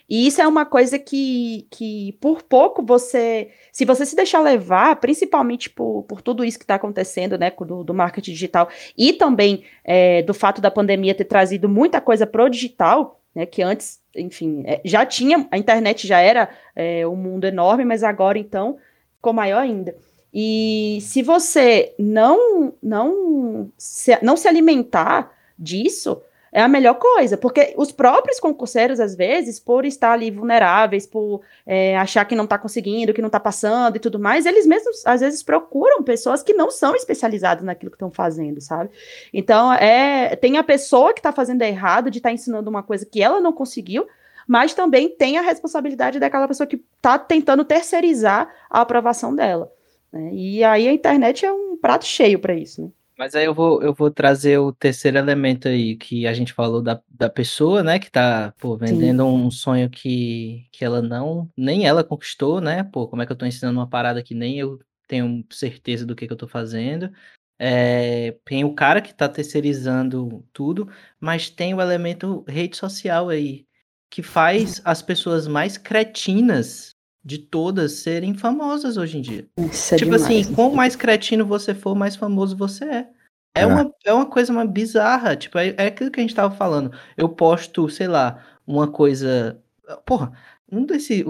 [0.09, 4.97] e isso é uma coisa que, que por pouco você, se você se deixar levar,
[4.97, 9.63] principalmente por, por tudo isso que está acontecendo, né, do, do marketing digital, e também
[9.83, 14.63] é, do fato da pandemia ter trazido muita coisa pro digital, né, que antes, enfim,
[14.65, 18.77] é, já tinha, a internet já era é, um mundo enorme, mas agora, então,
[19.15, 19.95] ficou maior ainda.
[20.33, 26.21] E se você não, não, se, não se alimentar disso,
[26.53, 31.41] é a melhor coisa, porque os próprios concurseiros, às vezes, por estar ali vulneráveis, por
[31.65, 35.03] é, achar que não está conseguindo, que não está passando e tudo mais, eles mesmos,
[35.03, 38.91] às vezes, procuram pessoas que não são especializadas naquilo que estão fazendo, sabe?
[39.33, 43.03] Então, é, tem a pessoa que está fazendo errado, de estar tá ensinando uma coisa
[43.03, 44.05] que ela não conseguiu,
[44.47, 49.71] mas também tem a responsabilidade daquela pessoa que está tentando terceirizar a aprovação dela.
[50.11, 50.29] Né?
[50.31, 52.89] E aí a internet é um prato cheio para isso, né?
[53.17, 56.81] Mas aí eu vou, eu vou trazer o terceiro elemento aí, que a gente falou
[56.81, 61.85] da, da pessoa, né, que tá, pô, vendendo um sonho que, que ela não, nem
[61.85, 64.79] ela conquistou, né, pô, como é que eu tô ensinando uma parada que nem eu
[65.07, 67.11] tenho certeza do que, que eu tô fazendo.
[67.59, 73.67] É, tem o cara que tá terceirizando tudo, mas tem o elemento rede social aí,
[74.09, 76.92] que faz as pessoas mais cretinas
[77.23, 79.45] de todas serem famosas hoje em dia.
[79.57, 83.07] Isso é tipo demais, assim, quanto mais cretino você for, mais famoso você é.
[83.55, 83.65] É, É.
[83.65, 85.35] uma, é uma coisa uma bizarra.
[85.35, 86.91] Tipo, é, é aquilo que a gente tava falando.
[87.15, 89.61] Eu posto, sei lá, uma coisa.
[90.05, 90.31] Porra,
[90.71, 91.23] um desses.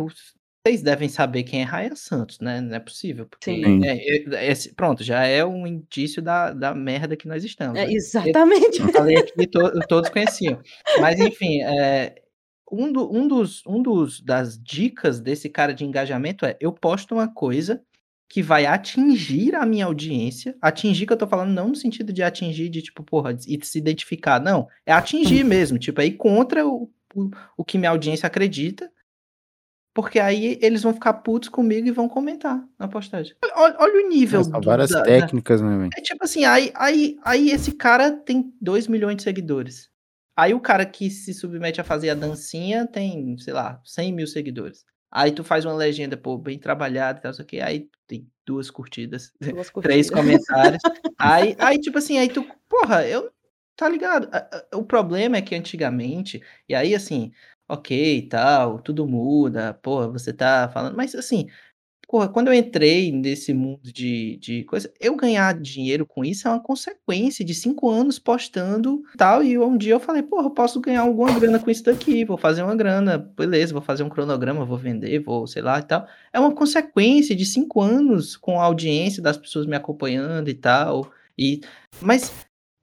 [0.66, 2.62] Vocês devem saber quem é Raia Santos, né?
[2.62, 3.26] Não é possível.
[3.26, 3.86] Porque Sim.
[3.86, 7.78] é- é- esse- pronto, já é um indício da, da merda que nós estamos.
[7.78, 7.92] É, né?
[7.94, 8.80] exatamente.
[8.80, 10.62] Eu falei aqui, to- todos conheciam.
[11.02, 12.16] Mas, enfim, é,
[12.74, 17.14] um, do- um dos, um dos das dicas desse cara de engajamento é eu posto
[17.16, 17.82] uma coisa
[18.30, 20.56] que vai atingir a minha audiência.
[20.62, 23.78] Atingir que eu tô falando não no sentido de atingir, de tipo, porra, e se
[23.78, 24.40] identificar.
[24.42, 25.78] Não, é atingir mesmo.
[25.78, 28.92] Tipo, é ir contra o, o, o que minha audiência acredita.
[29.96, 33.36] Porque aí eles vão ficar putos comigo e vão comentar na postagem.
[33.56, 35.90] Olha, olha o nível São do- várias da- da- técnicas, né, velho?
[35.96, 39.92] é tipo assim, aí, aí, aí esse cara tem 2 milhões de seguidores.
[40.36, 44.28] Aí o cara que se submete a fazer a dancinha tem, sei lá, 100 mil
[44.28, 44.86] seguidores.
[45.12, 48.28] Aí tu faz uma legenda, pô, bem trabalhada e tal, sei o quê, aí tem
[48.46, 50.10] duas curtidas, Duas três curtidas.
[50.10, 50.82] comentários.
[51.20, 53.32] aí, aí, tipo assim, aí tu, porra, eu,
[53.76, 54.28] tá ligado?
[54.74, 57.32] O problema é que antigamente, e aí assim,
[57.70, 61.48] ok, tal, tudo muda, porra, você tá falando, mas assim,
[62.14, 66.52] Porra, quando eu entrei nesse mundo de, de coisa, eu ganhar dinheiro com isso é
[66.52, 69.42] uma consequência de cinco anos postando tal.
[69.42, 72.38] E um dia eu falei, porra, eu posso ganhar alguma grana com isso daqui, vou
[72.38, 76.08] fazer uma grana, beleza, vou fazer um cronograma, vou vender, vou, sei lá e tal.
[76.32, 81.12] É uma consequência de cinco anos com a audiência das pessoas me acompanhando e tal.
[81.36, 81.62] E,
[82.00, 82.32] mas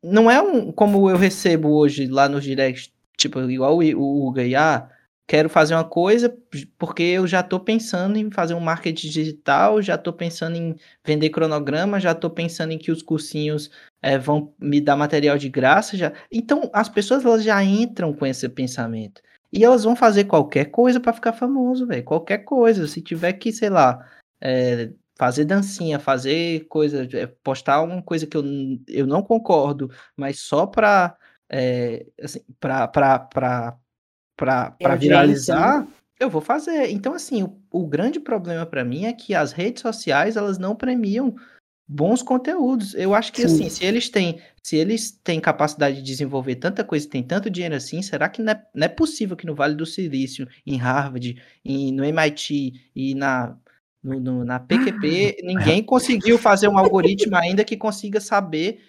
[0.02, 4.56] não é um como eu recebo hoje lá nos directs, tipo, igual o, Uga e
[4.56, 4.90] ah,
[5.30, 6.36] quero fazer uma coisa
[6.76, 10.74] porque eu já estou pensando em fazer um marketing digital, já estou pensando em
[11.06, 13.70] vender cronograma, já estou pensando em que os cursinhos
[14.02, 16.12] eh, vão me dar material de graça, já.
[16.32, 20.98] Então as pessoas elas já entram com esse pensamento e elas vão fazer qualquer coisa
[20.98, 22.88] para ficar famoso, velho, qualquer coisa.
[22.88, 24.04] Se tiver que, sei lá,
[24.40, 28.42] eh, fazer dancinha, fazer coisa, eh, postar uma coisa que eu,
[28.88, 31.16] eu não concordo, mas só para
[32.20, 33.78] assim, para
[34.40, 35.88] para audiência, viralizar,
[36.18, 36.90] eu vou fazer.
[36.90, 40.74] Então, assim, o, o grande problema para mim é que as redes sociais elas não
[40.74, 41.36] premiam
[41.86, 42.94] bons conteúdos.
[42.94, 43.54] Eu acho que Sim.
[43.54, 47.74] assim, se eles têm, se eles têm capacidade de desenvolver tanta coisa, tem tanto dinheiro
[47.74, 51.36] assim, será que não é, não é possível que no Vale do Silício, em Harvard,
[51.62, 53.56] e no MIT e na
[54.02, 58.82] no, no, na PQP, ninguém conseguiu fazer um algoritmo ainda que consiga saber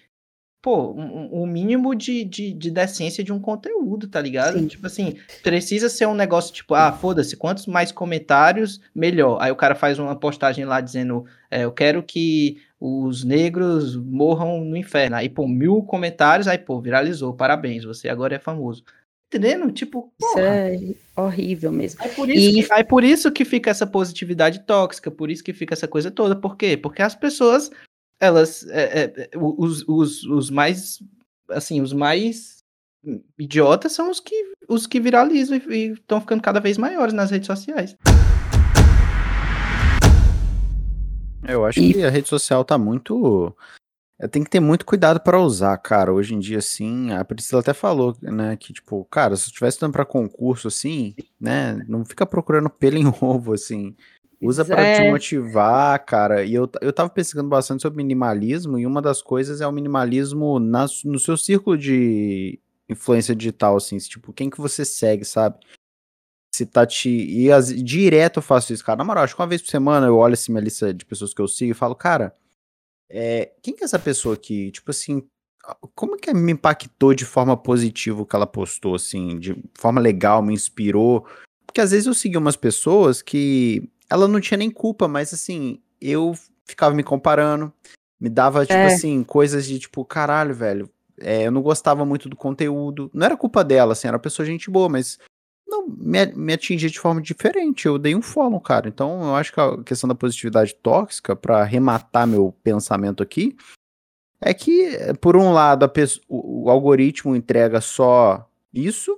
[0.62, 4.60] pô, um, um mínimo de, de, de decência de um conteúdo, tá ligado?
[4.60, 4.68] Sim.
[4.68, 9.40] Tipo assim, precisa ser um negócio tipo, ah, foda-se, quantos mais comentários, melhor.
[9.42, 14.64] Aí o cara faz uma postagem lá dizendo, é, eu quero que os negros morram
[14.64, 15.16] no inferno.
[15.16, 18.84] Aí, pô, mil comentários, aí, pô, viralizou, parabéns, você agora é famoso.
[19.34, 19.72] Entendendo?
[19.72, 20.72] Tipo, porra.
[20.74, 22.04] Isso é horrível mesmo.
[22.04, 22.64] É por, isso e...
[22.64, 26.12] que, é por isso que fica essa positividade tóxica, por isso que fica essa coisa
[26.12, 26.36] toda.
[26.36, 26.76] Por quê?
[26.76, 27.72] Porque as pessoas
[28.22, 31.00] elas é, é, os, os, os mais
[31.50, 32.62] assim os mais
[33.38, 37.48] idiotas são os que os que viralizam e estão ficando cada vez maiores nas redes
[37.48, 37.98] sociais.
[41.48, 41.94] Eu acho e...
[41.94, 43.56] que a rede social tá muito
[44.20, 46.14] é, tem que ter muito cuidado para usar, cara.
[46.14, 49.82] Hoje em dia, assim, a Priscila até falou, né, que, tipo, cara, se eu estivesse
[49.82, 53.96] dando pra concurso, assim, né, não fica procurando pelo em ovo, assim.
[54.42, 54.96] Usa para é.
[54.96, 56.44] te motivar, cara.
[56.44, 60.60] E eu, eu tava pesquisando bastante sobre minimalismo, e uma das coisas é o minimalismo
[60.60, 65.60] na, no seu círculo de influência digital, assim, tipo, quem que você segue, sabe?
[66.54, 67.10] Se tá te.
[67.10, 68.98] E as, direto eu faço isso, cara.
[68.98, 71.34] Na moral, acho que uma vez por semana eu olho assim minha lista de pessoas
[71.34, 72.36] que eu sigo e falo, cara,
[73.10, 74.72] é, quem que é essa pessoa aqui?
[74.72, 75.24] Tipo assim,
[75.96, 80.42] como que me impactou de forma positiva o que ela postou, assim, de forma legal,
[80.42, 81.26] me inspirou?
[81.66, 85.80] Porque às vezes eu segui umas pessoas que ela não tinha nem culpa, mas assim,
[86.02, 86.34] eu
[86.66, 87.72] ficava me comparando,
[88.20, 88.88] me dava, tipo é.
[88.88, 93.10] assim, coisas de tipo, caralho, velho, é, eu não gostava muito do conteúdo.
[93.14, 95.18] Não era culpa dela, assim, era uma pessoa gente boa, mas
[95.66, 97.86] não me, me atingia de forma diferente.
[97.86, 98.90] Eu dei um follow, cara.
[98.90, 103.56] Então, eu acho que a questão da positividade tóxica, para arrematar meu pensamento aqui,
[104.42, 109.18] é que, por um lado, pessoa, o, o algoritmo entrega só isso,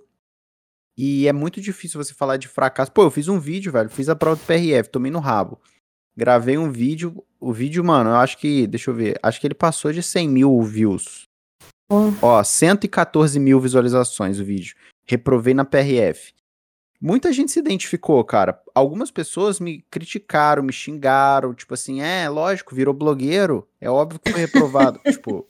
[0.97, 2.91] e é muito difícil você falar de fracasso.
[2.91, 3.89] Pô, eu fiz um vídeo, velho.
[3.89, 5.59] Fiz a prova do PRF, tomei no rabo.
[6.15, 7.23] Gravei um vídeo.
[7.39, 8.67] O vídeo, mano, eu acho que.
[8.67, 9.17] Deixa eu ver.
[9.21, 11.27] Acho que ele passou de 100 mil views.
[11.89, 12.11] Oh.
[12.21, 14.75] Ó, 114 mil visualizações o vídeo.
[15.05, 16.33] Reprovei na PRF.
[17.01, 18.61] Muita gente se identificou, cara.
[18.73, 21.53] Algumas pessoas me criticaram, me xingaram.
[21.53, 23.67] Tipo assim, é, lógico, virou blogueiro.
[23.81, 24.99] É óbvio que foi reprovado.
[25.11, 25.45] tipo,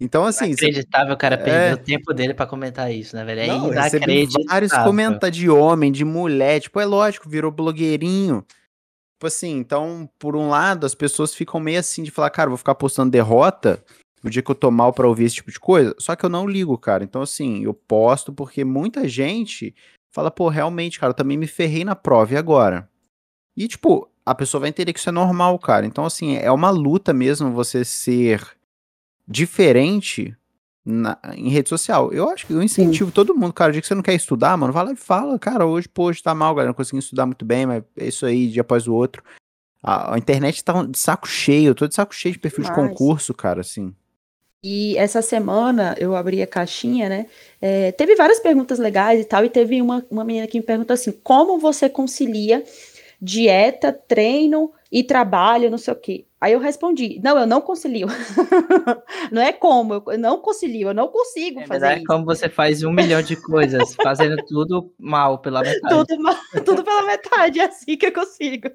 [0.00, 0.46] então, assim.
[0.46, 1.38] Inacreditável, o cara é...
[1.38, 3.40] perdeu o tempo dele para comentar isso, né, velho?
[3.40, 4.46] É Não, inacreditável.
[4.46, 6.60] vários comentários de homem, de mulher.
[6.60, 8.44] Tipo, é lógico, virou blogueirinho.
[9.16, 12.56] Tipo assim, então, por um lado, as pessoas ficam meio assim de falar, cara, vou
[12.56, 13.82] ficar postando derrota
[14.22, 15.94] no dia que eu tô mal pra ouvir esse tipo de coisa.
[15.98, 17.02] Só que eu não ligo, cara.
[17.02, 19.74] Então, assim, eu posto porque muita gente
[20.14, 22.88] fala, pô, realmente, cara, eu também me ferrei na prova, e agora?
[23.56, 25.84] E, tipo, a pessoa vai entender que isso é normal, cara.
[25.84, 28.57] Então, assim, é uma luta mesmo você ser
[29.28, 30.34] diferente
[30.84, 32.10] na, em rede social.
[32.12, 33.14] Eu acho que eu incentivo Sim.
[33.14, 35.38] todo mundo, cara, o dia que você não quer estudar, mano, vai lá e fala,
[35.38, 38.24] cara, hoje, pô, hoje tá mal, galera, não consegui estudar muito bem, mas é isso
[38.24, 39.22] aí, dia após o outro.
[39.82, 42.72] A, a internet tá de saco cheio, eu tô de saco cheio de perfil de
[42.72, 43.94] concurso, cara, assim.
[44.62, 47.26] E essa semana eu abri a caixinha, né?
[47.60, 50.94] É, teve várias perguntas legais e tal, e teve uma, uma menina que me perguntou
[50.94, 52.64] assim: como você concilia
[53.20, 56.24] dieta, treino e trabalho, não sei o quê.
[56.40, 58.06] Aí eu respondi: não, eu não concilio.
[59.32, 62.04] não é como, eu não concilio, eu não consigo é, fazer é isso.
[62.04, 65.94] como você faz um milhão de coisas, fazendo tudo mal pela metade.
[65.94, 68.70] Tudo, mal, tudo pela metade, é assim que eu consigo.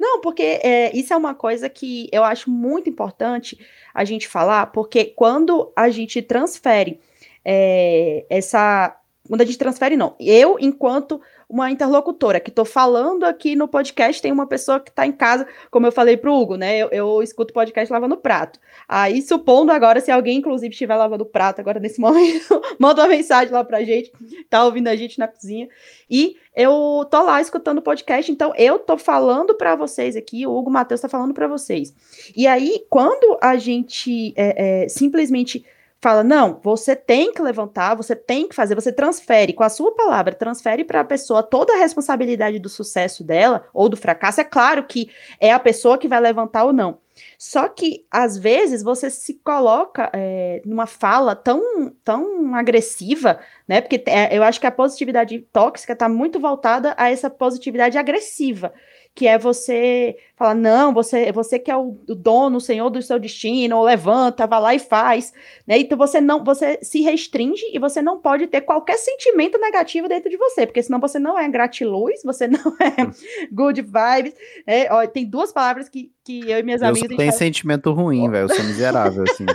[0.00, 3.58] Não, porque é, isso é uma coisa que eu acho muito importante
[3.92, 7.00] a gente falar, porque quando a gente transfere
[7.44, 8.96] é, essa.
[9.28, 10.16] Quando a gente transfere, não.
[10.18, 15.06] Eu, enquanto uma interlocutora, que estou falando aqui no podcast, tem uma pessoa que está
[15.06, 16.78] em casa, como eu falei para o Hugo, né?
[16.78, 18.58] Eu, eu escuto podcast lavando prato.
[18.88, 23.52] Aí, supondo agora, se alguém, inclusive, estiver lavando prato agora nesse momento, manda uma mensagem
[23.52, 24.12] lá pra gente,
[24.48, 25.68] tá ouvindo a gente na cozinha.
[26.10, 30.54] E eu tô lá escutando o podcast, então eu tô falando para vocês aqui, o
[30.54, 31.94] Hugo Matheus tá falando para vocês.
[32.36, 35.64] E aí, quando a gente é, é, simplesmente
[36.04, 39.94] fala: não, você tem que levantar, você tem que fazer, você transfere com a sua
[39.94, 44.40] palavra, transfere para a pessoa toda a responsabilidade do sucesso dela ou do fracasso.
[44.40, 46.98] É claro que é a pessoa que vai levantar ou não.
[47.38, 53.80] Só que, às vezes, você se coloca é, numa fala tão, tão agressiva, né?
[53.80, 58.74] Porque é, eu acho que a positividade tóxica está muito voltada a essa positividade agressiva
[59.14, 63.00] que é você falar, não, você, você que é o, o dono, o senhor do
[63.00, 65.32] seu destino, ou levanta, vai lá e faz,
[65.66, 65.78] né?
[65.78, 70.28] Então você não, você se restringe e você não pode ter qualquer sentimento negativo dentro
[70.28, 74.34] de você, porque senão você não é gratiluz, você não é good vibes,
[74.66, 74.88] né?
[74.90, 77.10] Ó, tem duas palavras que, que eu e minhas eu amigas...
[77.12, 79.46] Eu tenho sentimento ruim, velho, eu sou miserável, assim,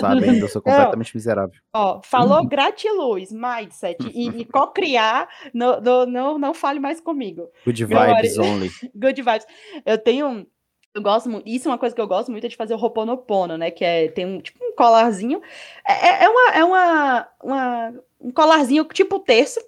[0.00, 1.54] ainda, eu sou completamente miserável.
[1.72, 7.50] Ó, falou gratiluz, mindset e, e co-criar, não, não, não, não fale mais comigo.
[7.64, 8.70] Good vibes only.
[8.94, 9.46] Good vibes.
[9.84, 10.46] Eu tenho
[10.94, 12.76] eu gosto muito, isso é uma coisa que eu gosto muito é de fazer o
[12.76, 13.70] Roponopono, né?
[13.70, 15.40] Que é tem um tipo um colarzinho.
[15.88, 19.58] É, é, é uma, é uma, uma, um colarzinho tipo terço,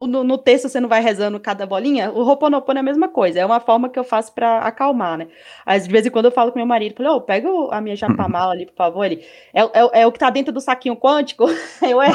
[0.00, 3.40] no, no, texto você não vai rezando cada bolinha, o Ho'oponopono é a mesma coisa,
[3.40, 5.28] é uma forma que eu faço para acalmar, né?
[5.64, 8.66] Às vezes quando eu falo com meu marido, falo, oh, pega a minha japamala ali,
[8.66, 11.44] por favor, ele, é, é, é, o que tá dentro do saquinho quântico?
[11.82, 12.10] eu, é,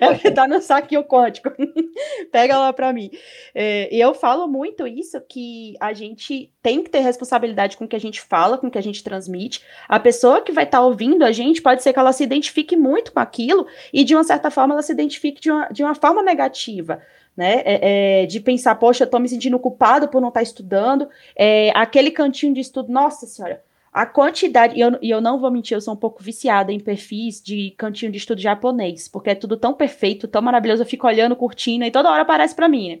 [0.00, 1.50] é o que tá no saquinho quântico,
[2.30, 3.10] pega lá para mim.
[3.54, 7.88] É, e eu falo muito isso, que a gente tem que ter responsabilidade com o
[7.88, 10.78] que a gente fala, com o que a gente transmite, a pessoa que vai estar
[10.78, 14.14] tá ouvindo a gente, pode ser que ela se identifique muito com aquilo, e de
[14.14, 17.02] uma certa forma ela se identifique de uma, de uma forma negativa,
[17.36, 17.60] né?
[17.66, 21.06] É, é, de pensar, poxa, eu tô me sentindo culpado por não estar tá estudando.
[21.36, 23.62] É, aquele cantinho de estudo, nossa senhora,
[23.92, 26.80] a quantidade, e eu, e eu não vou mentir, eu sou um pouco viciada em
[26.80, 31.06] perfis de cantinho de estudo japonês, porque é tudo tão perfeito, tão maravilhoso, eu fico
[31.06, 32.98] olhando, curtindo, e toda hora aparece para mim, né?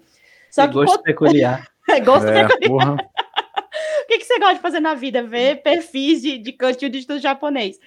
[0.50, 1.66] Só que, gosto peculiar.
[1.88, 2.96] é gosto é, peculiar.
[3.56, 5.22] O que, que você gosta de fazer na vida?
[5.22, 7.78] Ver perfis de, de cantinho de estudo japonês.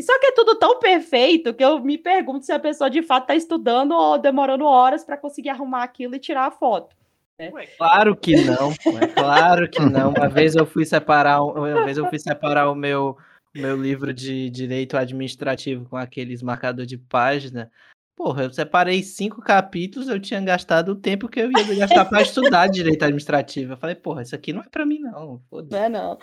[0.00, 3.24] Só que é tudo tão perfeito que eu me pergunto se a pessoa de fato
[3.24, 6.96] está estudando ou demorando horas para conseguir arrumar aquilo e tirar a foto.
[7.38, 7.50] Né?
[7.52, 10.10] Ué, claro que não, é claro que não.
[10.10, 13.16] Uma vez eu fui separar, uma vez eu fui separar o meu,
[13.54, 17.70] meu livro de direito administrativo com aqueles marcador de página.
[18.18, 22.20] Porra, eu separei cinco capítulos, eu tinha gastado o tempo que eu ia gastar para
[22.20, 23.74] estudar direito administrativo.
[23.74, 25.40] Eu falei, porra, isso aqui não é para mim, não.
[25.52, 26.18] Não é, não.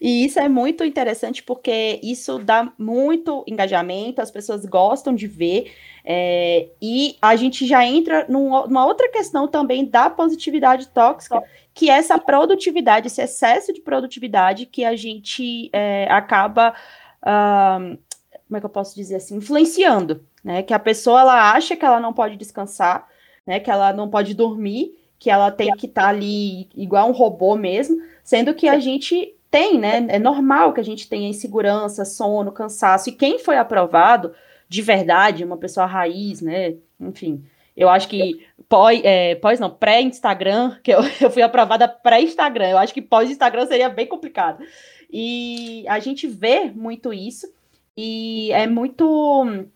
[0.00, 5.72] E isso é muito interessante porque isso dá muito engajamento, as pessoas gostam de ver.
[6.04, 11.40] É, e a gente já entra numa outra questão também da positividade tóxica,
[11.72, 16.74] que é essa produtividade, esse excesso de produtividade que a gente é, acaba.
[17.22, 17.96] Uh,
[18.48, 19.36] como é que eu posso dizer assim?
[19.36, 20.62] Influenciando né?
[20.62, 23.08] Que a pessoa ela acha que ela não pode descansar,
[23.44, 23.58] né?
[23.58, 27.56] Que ela não pode dormir, que ela tem que estar tá ali igual um robô
[27.56, 30.06] mesmo, sendo que a gente tem, né?
[30.08, 33.08] É normal que a gente tenha insegurança, sono, cansaço.
[33.08, 34.32] E quem foi aprovado
[34.68, 36.76] de verdade, uma pessoa raiz, né?
[37.00, 37.44] Enfim,
[37.76, 42.68] eu acho que pós, é, pós não, pré-Instagram, que eu, eu fui aprovada pré-Instagram.
[42.68, 44.62] Eu acho que pós-Instagram seria bem complicado.
[45.10, 47.48] E a gente vê muito isso,
[47.96, 49.66] e é muito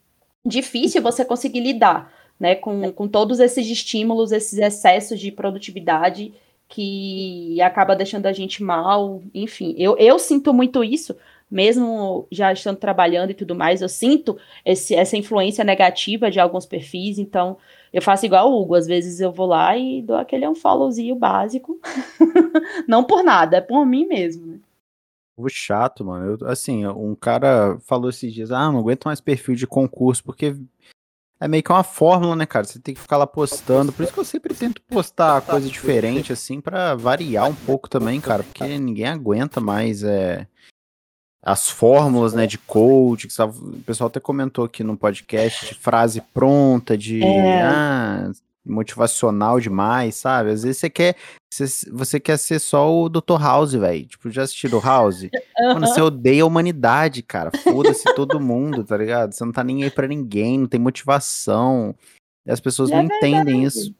[0.44, 6.32] difícil você conseguir lidar né, com, com todos esses estímulos, esses excessos de produtividade
[6.66, 9.22] que acaba deixando a gente mal.
[9.34, 11.14] Enfim, eu, eu sinto muito isso,
[11.50, 16.64] mesmo já estando trabalhando e tudo mais, eu sinto esse, essa influência negativa de alguns
[16.64, 17.58] perfis, então
[17.92, 21.78] eu faço igual o Hugo, às vezes eu vou lá e dou aquele unfollowzinho básico,
[22.86, 24.46] não por nada, é por mim mesmo.
[24.46, 24.58] Né?
[25.48, 26.36] Chato, mano.
[26.40, 30.56] Eu, assim, um cara falou esses dias, ah, não aguento mais perfil de concurso, porque
[31.40, 32.66] é meio que uma fórmula, né, cara?
[32.66, 33.92] Você tem que ficar lá postando.
[33.92, 38.20] Por isso que eu sempre tento postar coisa diferente, assim, para variar um pouco também,
[38.20, 40.46] cara, porque ninguém aguenta mais é,
[41.42, 46.20] as fórmulas, né, de coach, que o pessoal até comentou aqui no podcast, de frase
[46.34, 47.62] pronta, de é.
[47.62, 48.30] ah,
[48.64, 50.50] motivacional demais, sabe?
[50.50, 51.16] Às vezes você quer
[51.90, 53.40] você quer ser só o Dr.
[53.40, 54.06] House, velho.
[54.06, 55.28] Tipo, já assistido House?
[55.58, 57.50] Mano, você odeia a humanidade, cara.
[57.64, 59.32] Foda-se todo mundo, tá ligado?
[59.32, 61.94] Você não tá nem aí pra ninguém, não tem motivação.
[62.46, 63.26] E as pessoas é não verdade.
[63.26, 63.94] entendem isso.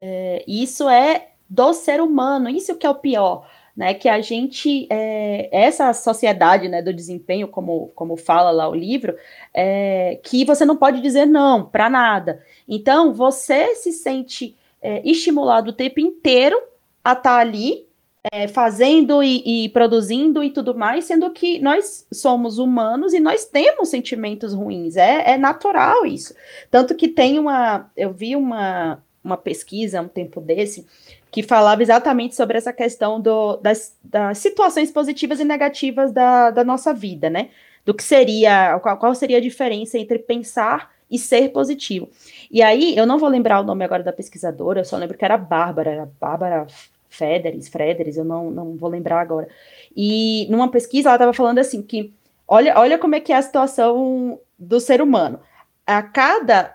[0.00, 3.48] É, isso é do ser humano, isso que é o pior.
[3.78, 8.74] Né, que a gente, é, essa sociedade né, do desempenho, como, como fala lá o
[8.74, 9.14] livro,
[9.54, 12.42] é, que você não pode dizer não para nada.
[12.66, 16.60] Então, você se sente é, estimulado o tempo inteiro
[17.04, 17.86] a estar tá ali
[18.32, 23.44] é, fazendo e, e, produzindo e tudo mais, sendo que nós somos humanos e nós
[23.44, 26.34] temos sentimentos ruins, é, é natural isso.
[26.70, 27.90] Tanto que tem uma.
[27.96, 30.86] Eu vi uma, uma pesquisa um tempo desse
[31.30, 36.64] que falava exatamente sobre essa questão do, das, das situações positivas e negativas da, da
[36.64, 37.50] nossa vida, né?
[37.84, 42.08] Do que seria, qual, qual seria a diferença entre pensar e ser positivo.
[42.50, 45.24] E aí, eu não vou lembrar o nome agora da pesquisadora, eu só lembro que
[45.24, 46.66] era Bárbara, Bárbara
[47.08, 49.48] Federes, Frederes, eu não, não vou lembrar agora.
[49.96, 52.12] E numa pesquisa ela estava falando assim que
[52.46, 55.40] olha, olha como é que é a situação do ser humano.
[55.86, 56.74] A cada,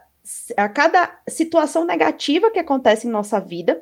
[0.58, 3.82] a cada situação negativa que acontece em nossa vida,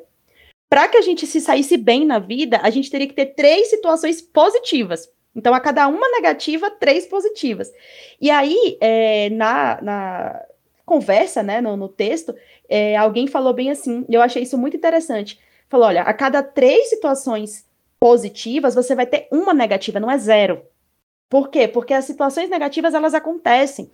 [0.72, 3.70] para que a gente se saísse bem na vida, a gente teria que ter três
[3.70, 5.12] situações positivas.
[5.36, 7.70] Então, a cada uma negativa, três positivas.
[8.22, 10.46] E aí, é, na, na
[10.86, 12.34] conversa, né, no, no texto,
[12.70, 15.38] é, alguém falou bem assim, eu achei isso muito interessante.
[15.68, 17.66] Falou: olha, a cada três situações
[18.00, 20.62] positivas, você vai ter uma negativa, não é zero.
[21.30, 21.68] Por quê?
[21.68, 23.92] Porque as situações negativas elas acontecem.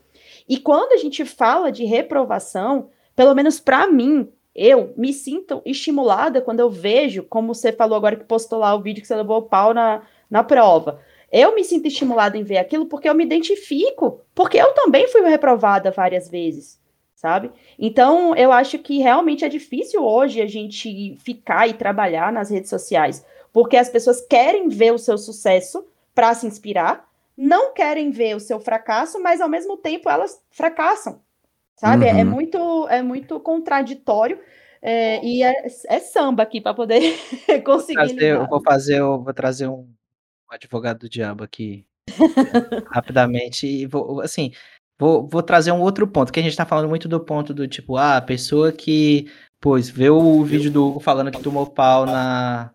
[0.48, 6.42] E quando a gente fala de reprovação, pelo menos para mim, eu me sinto estimulada
[6.42, 9.38] quando eu vejo, como você falou agora que postou lá o vídeo que você levou
[9.38, 11.00] o pau na, na prova.
[11.32, 15.22] Eu me sinto estimulada em ver aquilo porque eu me identifico, porque eu também fui
[15.22, 16.82] reprovada várias vezes,
[17.14, 17.52] sabe?
[17.78, 22.72] Então, eu acho que realmente é difícil hoje a gente ficar e trabalhar nas redes
[22.72, 25.86] sociais, porque as pessoas querem ver o seu sucesso
[26.16, 31.22] para se inspirar, não querem ver o seu fracasso, mas ao mesmo tempo elas fracassam,
[31.78, 32.06] sabe?
[32.06, 32.20] É, é uhum.
[32.20, 34.40] É, muito, é muito contraditório.
[34.82, 37.02] É, e é, é, samba aqui para poder
[37.66, 37.96] conseguir.
[37.96, 39.88] Vou trazer, eu vou fazer, eu vou trazer um,
[40.50, 41.86] advogado do diabo aqui
[42.92, 44.52] rapidamente e vou, assim,
[45.00, 47.68] vou, vou trazer um outro ponto, que a gente tá falando muito do ponto do
[47.68, 52.06] tipo, ah, a pessoa que, pois, vê o vídeo do Hugo falando que tomou pau
[52.06, 52.72] na,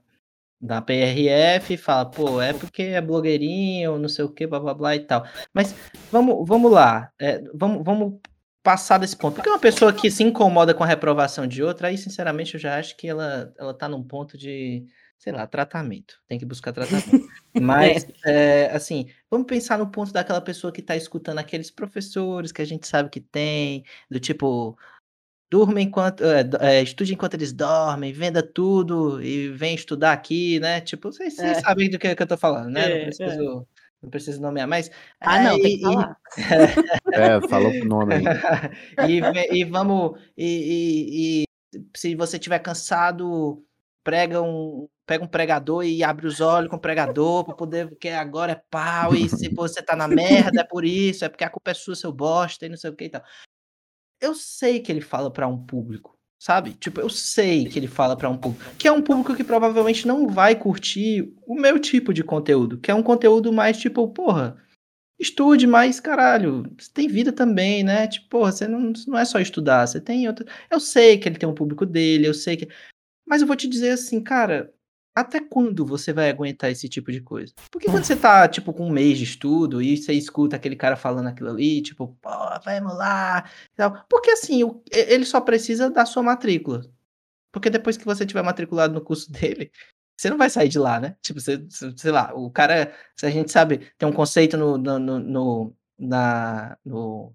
[0.61, 4.75] da PRF e fala, pô, é porque é blogueirinho, não sei o que, blá blá
[4.75, 5.25] blá e tal.
[5.55, 5.75] Mas
[6.11, 8.21] vamos, vamos lá, é, vamos, vamos
[8.63, 9.35] passar desse ponto.
[9.35, 12.79] Porque uma pessoa que se incomoda com a reprovação de outra, aí sinceramente eu já
[12.79, 14.87] acho que ela, ela tá num ponto de,
[15.19, 16.21] sei lá, tratamento.
[16.29, 17.27] Tem que buscar tratamento.
[17.61, 22.63] Mas, é, assim, vamos pensar no ponto daquela pessoa que está escutando aqueles professores que
[22.63, 24.79] a gente sabe que tem, do tipo,
[25.51, 26.25] durma enquanto.
[26.25, 30.81] É, é, estude enquanto eles dormem, venda tudo e vem estudar aqui, né?
[30.81, 31.61] Tipo, vocês, vocês é.
[31.61, 32.89] sabem do que, que eu tô falando, né?
[32.89, 33.67] não, é, preciso,
[34.03, 34.91] não preciso nomear, mas.
[35.21, 36.17] Ah, não, tem que falar.
[37.13, 38.25] é, falou o nome aí.
[39.09, 40.21] e, e vamos.
[40.37, 43.65] E, e, e se você estiver cansado,
[44.03, 48.09] prega um, pega um pregador e abre os olhos com o pregador para poder, porque
[48.09, 51.51] agora é pau, e se você tá na merda é por isso, é porque a
[51.51, 53.23] culpa é sua, seu bosta, e não sei o que e tal
[54.23, 56.12] eu sei que ele fala para um público,
[56.43, 56.73] sabe?
[56.73, 60.09] Tipo, eu sei que ele fala para um público, que é um público que provavelmente
[60.09, 64.61] não vai curtir o meu tipo de conteúdo, que é um conteúdo mais tipo, porra,
[65.21, 68.09] estude mais, caralho, você tem vida também, né?
[68.09, 70.45] Tipo, porra, você não, não é só estudar, você tem outra.
[70.69, 72.69] Eu sei que ele tem um público dele, eu sei que.
[73.25, 74.75] Mas eu vou te dizer assim, cara,
[75.15, 77.53] até quando você vai aguentar esse tipo de coisa?
[77.71, 80.97] Porque quando você tá, tipo, com um mês de estudo e você escuta aquele cara
[80.97, 82.31] falando aquilo ali, tipo, pô,
[82.65, 83.45] vamos lá,
[83.77, 84.05] tal.
[84.09, 84.61] Porque assim,
[84.91, 86.83] ele só precisa da sua matrícula.
[87.53, 89.71] Porque depois que você tiver matriculado no curso dele,
[90.17, 91.17] você não vai sair de lá, né?
[91.21, 91.65] Tipo, você,
[91.97, 95.77] sei lá, o cara, se a gente sabe, tem um conceito no, no, no, no
[95.99, 97.35] na, no,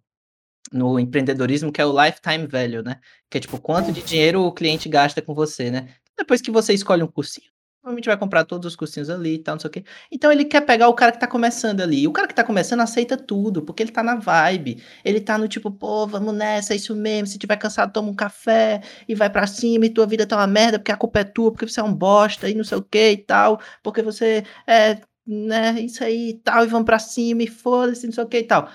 [0.72, 3.00] no empreendedorismo que é o lifetime value, né?
[3.30, 5.90] Que é tipo, quanto de dinheiro o cliente gasta com você, né?
[6.18, 7.52] Depois que você escolhe um cursinho,
[7.88, 9.84] provavelmente vai comprar todos os cursinhos ali e tal, não sei o quê.
[10.12, 12.02] Então ele quer pegar o cara que tá começando ali.
[12.02, 14.84] E o cara que tá começando aceita tudo, porque ele tá na vibe.
[15.06, 17.28] Ele tá no tipo, pô, vamos nessa, é isso mesmo.
[17.28, 20.48] Se tiver cansado, toma um café e vai para cima e tua vida tá uma
[20.48, 22.84] merda, porque a culpa é tua, porque você é um bosta e não sei o
[22.84, 27.44] que e tal, porque você é, né, isso aí e tal, e vamos pra cima
[27.44, 28.70] e foda-se, não sei o que e tal.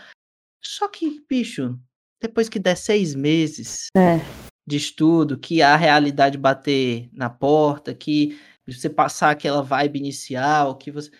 [0.62, 1.78] Só que, bicho,
[2.20, 4.20] depois que der seis meses é.
[4.66, 10.90] de estudo, que a realidade bater na porta, que você passar aquela vibe inicial, que
[10.90, 11.10] você.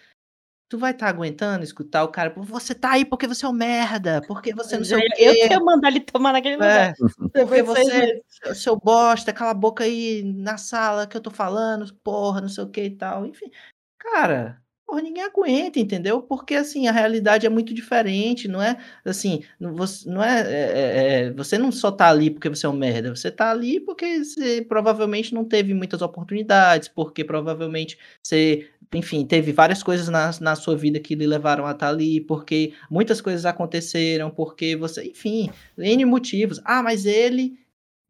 [0.68, 3.53] Tu vai estar tá aguentando escutar o cara, você tá aí porque você é um
[3.53, 5.12] merda, porque você não sei o quê.
[5.18, 6.95] Eu ia mandar ele tomar naquele é, lugar.
[7.32, 11.95] Porque você, é seu bosta, cala a boca aí na sala que eu tô falando,
[11.97, 13.26] porra, não sei o que e tal.
[13.26, 13.51] Enfim,
[13.99, 14.62] cara,
[14.93, 16.20] porra, ninguém aguenta, entendeu?
[16.20, 21.22] Porque assim, a realidade é muito diferente, não é assim, você, não é, é, é,
[21.28, 24.22] é, você não só tá ali porque você é um merda, você tá ali porque
[24.22, 30.55] você provavelmente não teve muitas oportunidades, porque provavelmente você, enfim, teve várias coisas na, na
[30.55, 35.05] sua vida que lhe levaram a estar tá ali, porque muitas coisas aconteceram, porque você,
[35.05, 36.61] enfim, N motivos.
[36.66, 37.61] Ah, mas ele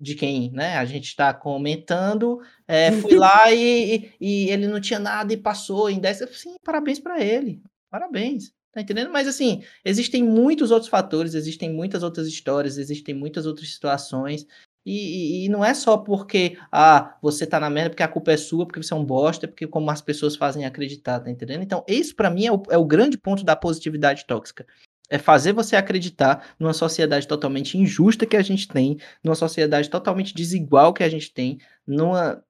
[0.03, 4.99] de quem né, a gente está comentando, é, fui lá e, e, ele não tinha
[4.99, 6.29] nada e passou em 10.
[6.33, 7.63] Sim, parabéns para ele.
[7.89, 8.53] Parabéns.
[8.73, 9.13] Tá entendendo?
[9.13, 14.45] Mas assim, existem muitos outros fatores, existem muitas outras histórias, existem muitas outras situações.
[14.85, 18.33] E, e, e, não é só porque ah, você tá na merda porque a culpa
[18.33, 21.63] é sua, porque você é um bosta, porque como as pessoas fazem acreditar, tá entendendo?
[21.63, 24.67] Então, isso para mim é o, é o grande ponto da positividade tóxica
[25.13, 30.35] é fazer você acreditar numa sociedade totalmente injusta que a gente tem, numa sociedade totalmente
[30.35, 32.43] desigual que a gente tem, numa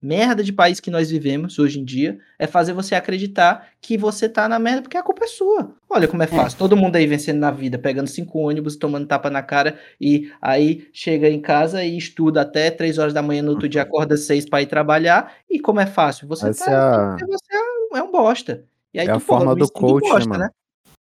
[0.00, 4.28] merda de país que nós vivemos hoje em dia é fazer você acreditar que você
[4.28, 5.74] tá na merda porque a culpa é sua.
[5.90, 6.54] Olha como é fácil.
[6.54, 6.58] É.
[6.60, 10.86] Todo mundo aí vencendo na vida, pegando cinco ônibus, tomando tapa na cara e aí
[10.92, 14.48] chega em casa e estuda até três horas da manhã no outro dia, acorda seis
[14.48, 15.34] para ir trabalhar.
[15.50, 16.28] E como é fácil?
[16.28, 17.56] Você, tá, é você
[17.94, 18.64] é um bosta.
[18.94, 20.50] E aí é tu, a forma do coach, gosta, né?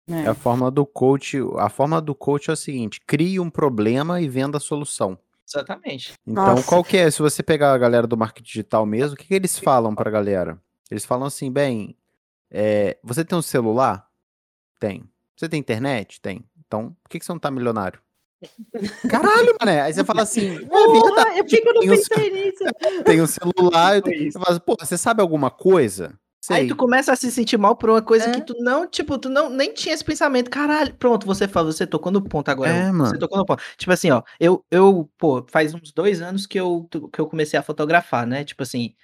[0.09, 0.25] Né?
[0.25, 0.27] É.
[0.29, 1.37] a forma do coach.
[1.57, 5.17] A forma do coach é o seguinte: crie um problema e venda a solução.
[5.47, 6.13] Exatamente.
[6.27, 6.67] Então, Nossa.
[6.67, 7.09] qual que é?
[7.09, 10.11] Se você pegar a galera do marketing digital mesmo, o que, que eles falam pra
[10.11, 10.59] galera?
[10.91, 11.95] Eles falam assim, bem,
[12.51, 14.07] é, você tem um celular?
[14.79, 15.03] Tem.
[15.35, 16.21] Você tem internet?
[16.21, 16.43] Tem.
[16.67, 17.99] Então, por que, que você não tá milionário?
[19.09, 19.81] Caralho, mané.
[19.81, 20.57] Aí você fala assim.
[20.57, 22.63] É Porra, eu fico não pensei nisso.
[23.03, 23.95] Tem um celular.
[23.95, 24.31] Eu tenho...
[24.31, 26.17] Você fala, assim, pô, você sabe alguma coisa?
[26.49, 26.61] Sei.
[26.61, 28.31] Aí tu começa a se sentir mal por uma coisa é.
[28.31, 30.49] que tu não, tipo, tu não nem tinha esse pensamento.
[30.49, 32.71] Caralho, pronto, você fala, você tocou no ponto agora.
[32.71, 33.11] É, mano.
[33.11, 33.61] Você tocou no ponto.
[33.77, 37.59] Tipo assim, ó, eu, eu, pô, faz uns dois anos que eu, que eu comecei
[37.59, 38.43] a fotografar, né?
[38.43, 38.95] Tipo assim,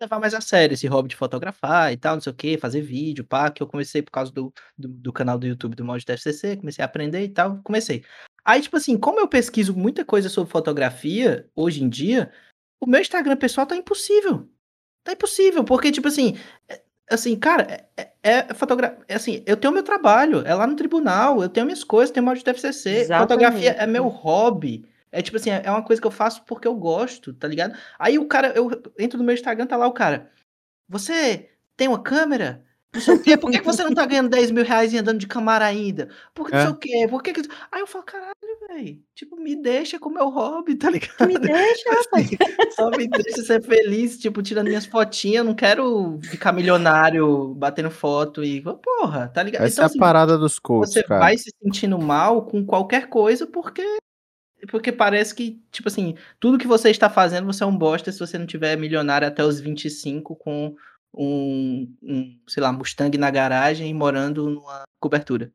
[0.00, 2.80] levar mais a sério esse hobby de fotografar e tal, não sei o que, fazer
[2.80, 6.04] vídeo, pá, que eu comecei por causa do, do, do canal do YouTube do Mod
[6.06, 8.04] FCC, comecei a aprender e tal, comecei.
[8.44, 12.30] Aí, tipo assim, como eu pesquiso muita coisa sobre fotografia hoje em dia,
[12.80, 14.48] o meu Instagram pessoal tá impossível.
[15.04, 16.36] Tá impossível, porque, tipo assim,
[16.68, 18.98] é, assim, cara, é, é, é fotografia.
[19.08, 22.24] É assim, eu tenho meu trabalho, é lá no tribunal, eu tenho minhas coisas, tenho
[22.24, 22.90] mod de FCC.
[22.90, 23.28] Exatamente.
[23.28, 24.84] Fotografia é meu hobby.
[25.12, 27.78] É tipo assim, é uma coisa que eu faço porque eu gosto, tá ligado?
[27.98, 30.30] Aí o cara, eu entro no meu Instagram, tá lá o cara.
[30.88, 32.64] Você tem uma câmera?
[32.92, 33.36] Não sei o quê.
[33.36, 36.08] Por que, que você não tá ganhando 10 mil reais e andando de camara ainda?
[36.32, 36.58] Por que é.
[36.58, 37.08] não sei o quê?
[37.08, 37.48] Por que que...
[37.70, 38.33] Aí eu falo, caralho,
[38.74, 39.02] velho.
[39.14, 41.26] Tipo, me deixa com o meu hobby, tá ligado?
[41.26, 42.28] Me deixa, rapaz.
[42.74, 45.44] Só me deixa ser feliz, tipo, tirando minhas fotinhas.
[45.44, 48.62] Não quero ficar milionário batendo foto e.
[48.62, 49.62] Porra, tá ligado?
[49.64, 51.20] Essa então, é a assim, parada dos coaches, Você cara.
[51.20, 53.82] vai se sentindo mal com qualquer coisa porque
[54.70, 58.18] porque parece que, tipo assim, tudo que você está fazendo, você é um bosta se
[58.18, 60.74] você não tiver milionário até os 25 com
[61.12, 65.52] um, um, sei lá, Mustang na garagem e morando numa cobertura.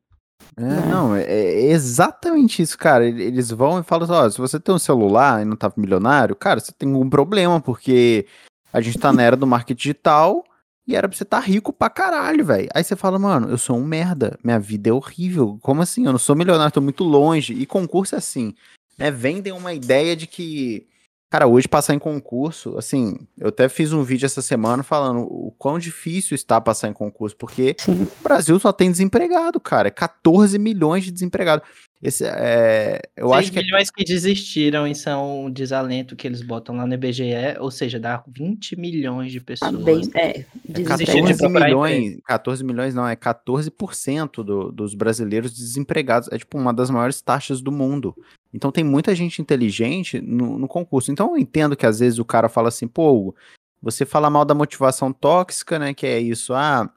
[0.56, 3.06] É, não, é, é, exatamente isso, cara.
[3.06, 6.36] Eles vão e falam assim, ó, se você tem um celular e não tá milionário,
[6.36, 8.26] cara, você tem algum problema, porque
[8.72, 10.44] a gente tá na era do marketing digital
[10.86, 12.68] e era pra você estar tá rico pra caralho, velho.
[12.74, 15.58] Aí você fala, mano, eu sou um merda, minha vida é horrível.
[15.62, 16.04] Como assim?
[16.04, 17.54] Eu não sou milionário, tô muito longe.
[17.54, 18.54] E concurso é assim,
[18.98, 19.10] né?
[19.10, 20.86] Vendem uma ideia de que
[21.30, 25.54] Cara, hoje passar em concurso, assim, eu até fiz um vídeo essa semana falando o
[25.56, 28.02] quão difícil está passar em concurso, porque Sim.
[28.02, 29.86] o Brasil só tem desempregado, cara.
[29.86, 31.68] É 14 milhões de desempregados.
[32.02, 36.26] Esse, é, eu 6 acho que é milhões que desistiram e são um desalento que
[36.26, 39.70] eles botam lá no IBGE, ou seja, dá 20 milhões de pessoas.
[39.70, 46.30] Também, é, é 14 milhões, 14 milhões não, é 14% do, dos brasileiros desempregados.
[46.32, 48.16] É tipo uma das maiores taxas do mundo.
[48.52, 51.12] Então tem muita gente inteligente no, no concurso.
[51.12, 53.34] Então eu entendo que às vezes o cara fala assim, pô,
[53.82, 55.92] você fala mal da motivação tóxica, né?
[55.92, 56.90] Que é isso, ah,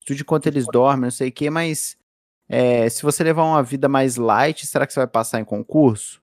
[0.00, 1.97] estude enquanto eles dormem, não sei o quê, mas
[2.48, 6.20] é, se você levar uma vida mais light, será que você vai passar em concurso?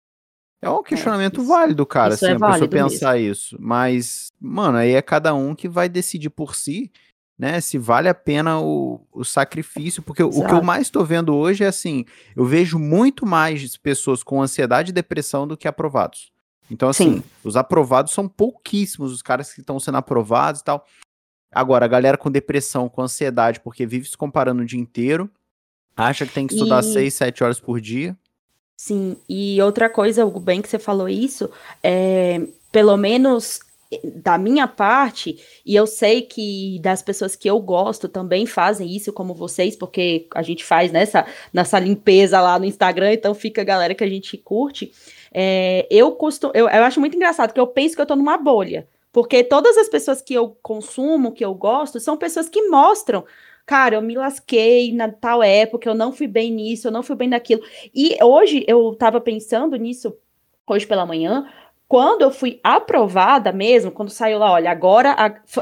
[0.61, 3.31] É um é, questionamento é, válido, cara, isso assim, é a pessoa pensar mesmo.
[3.31, 3.57] isso.
[3.59, 6.91] Mas, mano, aí é cada um que vai decidir por si,
[7.37, 10.39] né, se vale a pena o, o sacrifício, porque Exato.
[10.39, 12.05] o que eu mais estou vendo hoje é assim,
[12.35, 16.31] eu vejo muito mais pessoas com ansiedade e depressão do que aprovados.
[16.71, 17.23] Então, assim, Sim.
[17.43, 20.83] os aprovados são pouquíssimos, os caras que estão sendo aprovados e tal.
[21.51, 25.29] Agora, a galera com depressão, com ansiedade, porque vive se comparando o dia inteiro,
[25.95, 26.83] Acha que tem que estudar e...
[26.83, 28.15] 6, 7 horas por dia?
[28.77, 31.49] Sim, e outra coisa, o bem que você falou isso,
[31.81, 32.41] é,
[32.71, 33.59] pelo menos
[34.03, 39.13] da minha parte, e eu sei que das pessoas que eu gosto também fazem isso
[39.13, 43.65] como vocês, porque a gente faz nessa, nessa limpeza lá no Instagram, então fica a
[43.65, 44.91] galera que a gente curte.
[45.33, 48.37] É, eu costumo, eu, eu acho muito engraçado, que eu penso que eu tô numa
[48.37, 48.87] bolha.
[49.11, 53.23] Porque todas as pessoas que eu consumo, que eu gosto, são pessoas que mostram
[53.65, 57.15] cara, eu me lasquei na tal época, eu não fui bem nisso, eu não fui
[57.15, 57.61] bem naquilo.
[57.93, 60.15] E hoje eu tava pensando nisso,
[60.67, 61.47] hoje pela manhã,
[61.87, 65.15] quando eu fui aprovada mesmo, quando saiu lá, olha, agora,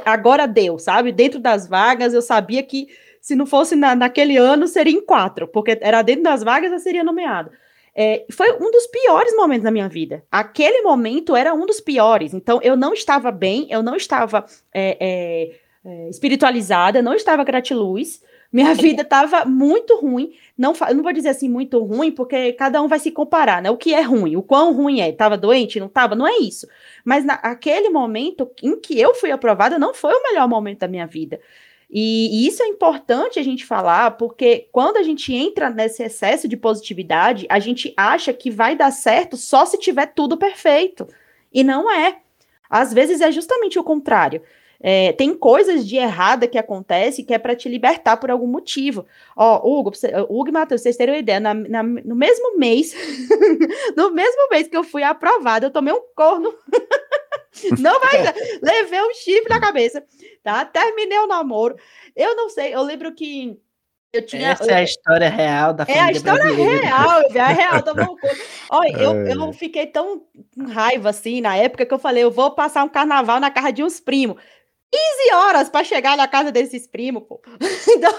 [0.06, 1.12] agora deu, sabe?
[1.12, 2.88] Dentro das vagas, eu sabia que
[3.22, 6.80] se não fosse na, naquele ano, seria em quatro, porque era dentro das vagas, eu
[6.80, 7.52] seria nomeada.
[7.96, 10.24] É, foi um dos piores momentos da minha vida.
[10.32, 12.34] Aquele momento era um dos piores.
[12.34, 18.22] Então, eu não estava bem, eu não estava é, é, é, espiritualizada, não estava gratiluz,
[18.52, 20.34] minha vida estava muito ruim.
[20.58, 23.72] Não, não vou dizer assim muito ruim, porque cada um vai se comparar, né?
[23.72, 25.10] O que é ruim, o quão ruim é.
[25.10, 26.16] Estava doente, não estava?
[26.16, 26.68] Não é isso.
[27.04, 31.08] Mas naquele momento em que eu fui aprovada, não foi o melhor momento da minha
[31.08, 31.40] vida.
[31.96, 36.48] E, e, isso é importante a gente falar, porque quando a gente entra nesse excesso
[36.48, 41.08] de positividade, a gente acha que vai dar certo só se tiver tudo perfeito.
[41.54, 42.18] E não é.
[42.68, 44.42] Às vezes é justamente o contrário.
[44.86, 49.06] É, tem coisas de errada que acontece que é para te libertar por algum motivo.
[49.34, 52.94] Ó, Hugo, você, Hugo e Matheus, vocês terem uma ideia, na, na, no mesmo mês,
[53.96, 56.54] no mesmo mês que eu fui aprovada, eu tomei um corno.
[57.80, 60.04] não vai, levei um chifre na cabeça,
[60.44, 60.66] tá?
[60.66, 61.78] Terminei o namoro.
[62.14, 63.58] Eu não sei, eu lembro que
[64.12, 66.82] eu tinha, Essa é a história real da família É a história brasileira.
[66.82, 67.82] real, é a real.
[67.82, 67.94] Tô
[68.70, 70.22] Olha, eu, eu fiquei tão
[70.54, 73.72] com raiva assim na época que eu falei, eu vou passar um carnaval na casa
[73.72, 74.38] de uns primos.
[74.94, 77.42] 15 horas para chegar na casa desses primos, pô.
[77.96, 78.14] Então,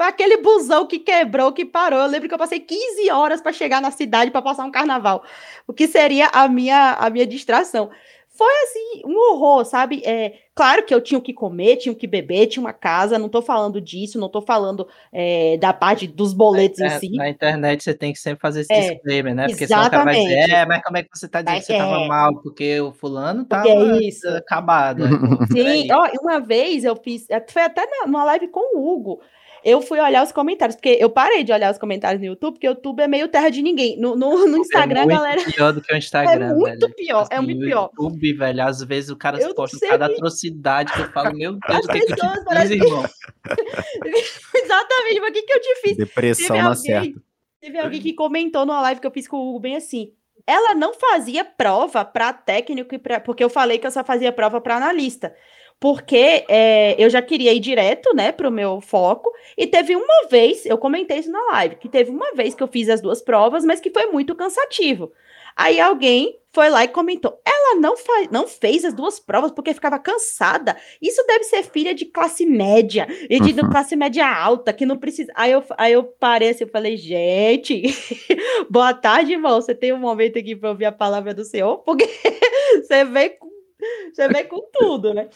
[0.00, 2.00] aquele busão que quebrou, que parou.
[2.00, 5.24] Eu lembro que eu passei 15 horas para chegar na cidade para passar um carnaval.
[5.66, 7.90] O que seria a minha, a minha distração
[8.28, 10.00] foi assim, um horror, sabe?
[10.04, 13.16] É, claro que eu tinha o que comer, tinha o que beber, tinha uma casa,
[13.16, 17.10] não tô falando disso, não tô falando é, da parte dos boletos em si.
[17.10, 19.46] Na internet você tem que sempre fazer esse é, disclaimer, né?
[19.46, 21.66] Porque senão o cara vai dizer, é, mas como é que você tá dizendo que
[21.66, 22.34] você é, tava mal?
[22.42, 24.28] Porque o fulano tava é isso.
[24.30, 25.04] acabado.
[25.52, 29.20] Sim, ó, uma vez eu fiz, foi até numa live com o Hugo,
[29.68, 32.66] eu fui olhar os comentários, porque eu parei de olhar os comentários no YouTube, porque
[32.66, 33.98] o YouTube é meio terra de ninguém.
[33.98, 35.44] No, no, no é Instagram, é muito galera.
[35.44, 36.38] pior do que o Instagram.
[36.48, 36.94] É muito velho.
[36.94, 37.90] pior, assim, é muito pior.
[37.92, 41.84] YouTube, velho, às vezes o cara eu posta cada atrocidade que eu falo, meu Deus,
[41.84, 43.04] o que, que eu te fiz, irmão?
[44.54, 45.96] Exatamente, mas o que, que eu te fiz?
[45.96, 47.20] Depressão na certa.
[47.60, 50.12] Teve alguém que comentou numa live que eu fiz com o Hugo bem assim.
[50.46, 54.32] Ela não fazia prova para técnico e pra, porque eu falei que eu só fazia
[54.32, 55.34] prova para analista
[55.80, 59.30] porque é, eu já queria ir direto, né, para o meu foco.
[59.56, 62.68] E teve uma vez, eu comentei isso na live, que teve uma vez que eu
[62.68, 65.12] fiz as duas provas, mas que foi muito cansativo.
[65.56, 67.94] Aí alguém foi lá e comentou: ela não,
[68.30, 70.76] não fez as duas provas porque ficava cansada.
[71.02, 73.68] Isso deve ser filha de classe média e de uhum.
[73.68, 75.32] classe média alta, que não precisa.
[75.34, 77.82] Aí eu, aí eu parei assim, eu falei: gente,
[78.70, 79.60] boa tarde, irmão.
[79.60, 81.78] Você tem um momento aqui para ouvir a palavra do Senhor?
[81.78, 82.06] Porque
[82.82, 83.36] você vem
[84.12, 85.28] você vem com tudo, né?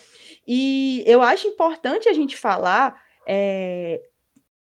[0.47, 3.01] E eu acho importante a gente falar.
[3.27, 4.01] É...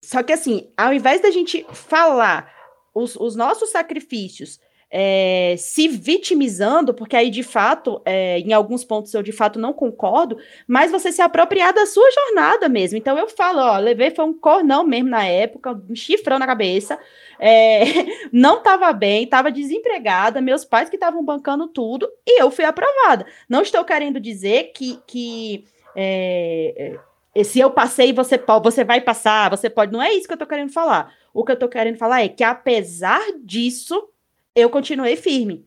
[0.01, 2.53] Só que, assim, ao invés da gente falar
[2.93, 4.59] os, os nossos sacrifícios
[4.97, 9.74] é, se vitimizando, porque aí de fato, é, em alguns pontos eu de fato não
[9.74, 12.97] concordo, mas você se apropriar da sua jornada mesmo.
[12.97, 16.97] Então eu falo, ó, levei foi um cornão mesmo na época, um chifrão na cabeça,
[17.40, 17.84] é,
[18.32, 23.26] não estava bem, estava desempregada, meus pais que estavam bancando tudo e eu fui aprovada.
[23.48, 25.66] Não estou querendo dizer que, que
[25.96, 26.98] é,
[27.34, 29.92] é, se eu passei, você você vai passar, você pode.
[29.92, 31.14] Não é isso que eu estou querendo falar.
[31.34, 34.10] O que eu estou querendo falar é que apesar disso
[34.56, 35.66] eu continuei firme.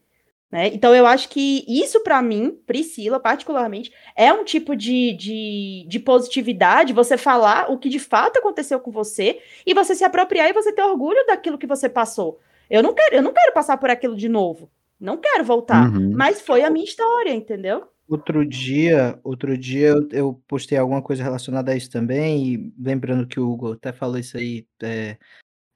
[0.51, 0.69] Né?
[0.69, 5.99] Então, eu acho que isso, para mim, Priscila, particularmente, é um tipo de, de, de,
[5.99, 10.55] positividade, você falar o que de fato aconteceu com você e você se apropriar e
[10.55, 12.41] você ter orgulho daquilo que você passou.
[12.71, 14.71] Eu não quero, eu não quero passar por aquilo de novo.
[14.99, 15.91] Não quero voltar.
[15.91, 16.13] Uhum.
[16.15, 17.87] Mas foi a minha história, entendeu?
[18.09, 23.27] Outro dia, outro dia eu, eu, postei alguma coisa relacionada a isso também, e lembrando
[23.27, 25.19] que o Hugo até falou isso aí é,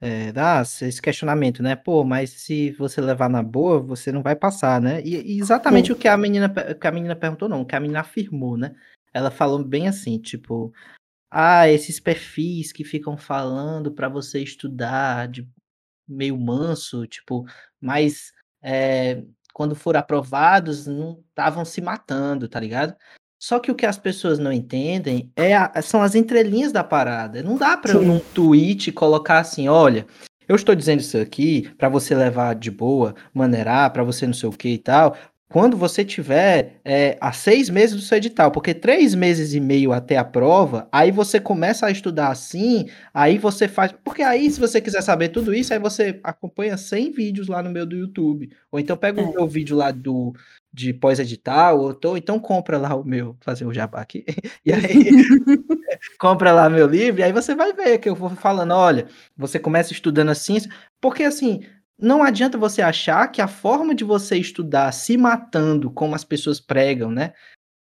[0.05, 1.76] é, ah, esse questionamento, né?
[1.76, 5.00] Pô, mas se você levar na boa, você não vai passar, né?
[5.05, 5.92] E, e exatamente Sim.
[5.92, 8.74] o que a menina, que a menina perguntou, não, o que a menina afirmou, né?
[9.14, 10.72] Ela falou bem assim, tipo,
[11.30, 15.48] ah, esses perfis que ficam falando para você estudar de
[16.09, 17.44] meio manso, tipo,
[17.80, 19.22] mas é,
[19.55, 22.96] quando foram aprovados, não estavam se matando, tá ligado?
[23.43, 27.43] Só que o que as pessoas não entendem é a, são as entrelinhas da parada.
[27.43, 30.07] Não dá para num tweet colocar assim, olha,
[30.47, 34.49] eu estou dizendo isso aqui para você levar de boa, maneirar, para você não sei
[34.49, 35.16] o que e tal,
[35.53, 39.92] quando você tiver é, a seis meses do seu edital, porque três meses e meio
[39.92, 43.92] até a prova, aí você começa a estudar assim, aí você faz.
[44.03, 47.68] Porque aí, se você quiser saber tudo isso, aí você acompanha 100 vídeos lá no
[47.68, 48.48] meu do YouTube.
[48.70, 49.30] Ou então pega o é.
[49.30, 50.32] meu vídeo lá do
[50.72, 54.24] de pós-edital, ou, ou então compra lá o meu, fazer o jabá aqui,
[54.64, 54.80] e aí
[56.18, 59.59] compra lá meu livro, e aí você vai ver que eu vou falando, olha, você
[59.59, 60.57] começa estudando assim,
[60.98, 61.61] porque assim,
[62.03, 66.59] não adianta você achar que a forma de você estudar se matando, como as pessoas
[66.59, 67.32] pregam, né?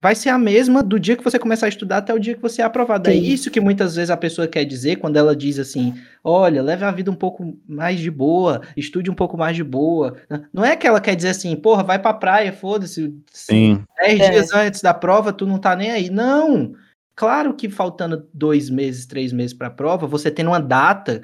[0.02, 2.42] Vai ser a mesma do dia que você começar a estudar até o dia que
[2.42, 3.10] você é aprovado.
[3.10, 3.20] É Sim.
[3.20, 5.94] É isso que muitas vezes a pessoa quer dizer quando ela diz assim:
[6.24, 10.16] olha, leve a vida um pouco mais de boa, estude um pouco mais de boa.
[10.54, 13.14] Não é que ela quer dizer assim, porra, vai pra praia, foda-se.
[13.32, 13.84] Sim.
[14.02, 14.30] Dez é.
[14.32, 16.10] dias antes da prova, tu não tá nem aí.
[16.10, 16.74] Não!
[17.14, 21.22] Claro que faltando dois meses, três meses pra prova, você tendo uma data,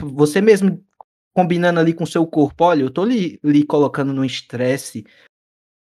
[0.00, 0.80] você mesmo
[1.36, 5.04] combinando ali com o seu corpo, olha, eu tô lhe, lhe colocando num estresse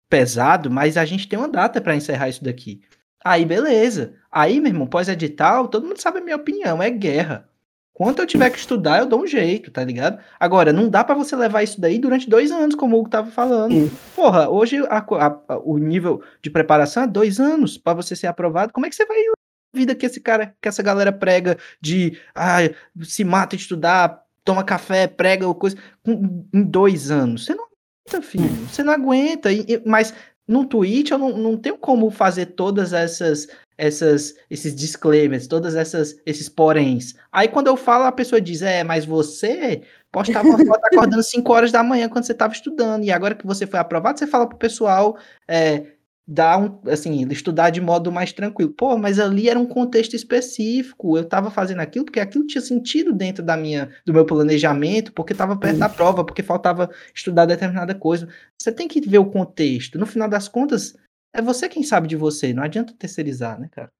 [0.10, 2.82] pesado, mas a gente tem uma data para encerrar isso daqui.
[3.22, 4.14] Aí, beleza.
[4.32, 7.49] Aí, meu irmão, pós-edital, todo mundo sabe a minha opinião, é guerra.
[7.93, 10.24] Quanto eu tiver que estudar, eu dou um jeito, tá ligado?
[10.39, 13.30] Agora, não dá para você levar isso daí durante dois anos, como o Hugo tava
[13.30, 13.91] falando.
[14.16, 18.72] Porra, hoje a, a, o nível de preparação é dois anos para você ser aprovado.
[18.72, 19.18] Como é que você vai
[19.74, 22.60] vida que esse cara, que essa galera prega de ah,
[23.04, 25.76] se mata de estudar, toma café, prega coisa
[26.08, 27.46] em dois anos?
[27.46, 28.68] Você não aguenta, filho.
[28.68, 29.52] Você não aguenta.
[29.52, 30.14] E, mas
[30.48, 36.16] no Twitch eu não, não tenho como fazer todas essas essas esses disclaimers, todas essas
[36.26, 37.16] esses poréns.
[37.32, 39.82] Aí quando eu falo, a pessoa diz: "É, mas você
[40.12, 43.48] postava uma foto acordando 5 horas da manhã quando você estava estudando, e agora que
[43.48, 45.18] você foi aprovado, você fala pro pessoal
[45.48, 45.94] é,
[46.32, 48.72] dar um, assim, estudar de modo mais tranquilo.
[48.72, 51.18] Pô, mas ali era um contexto específico.
[51.18, 55.34] Eu estava fazendo aquilo porque aquilo tinha sentido dentro da minha, do meu planejamento, porque
[55.34, 58.30] estava perto da prova, porque faltava estudar determinada coisa.
[58.58, 60.00] Você tem que ver o contexto.
[60.00, 60.96] No final das contas,
[61.34, 62.54] é você quem sabe de você.
[62.54, 63.92] Não adianta terceirizar, né, cara?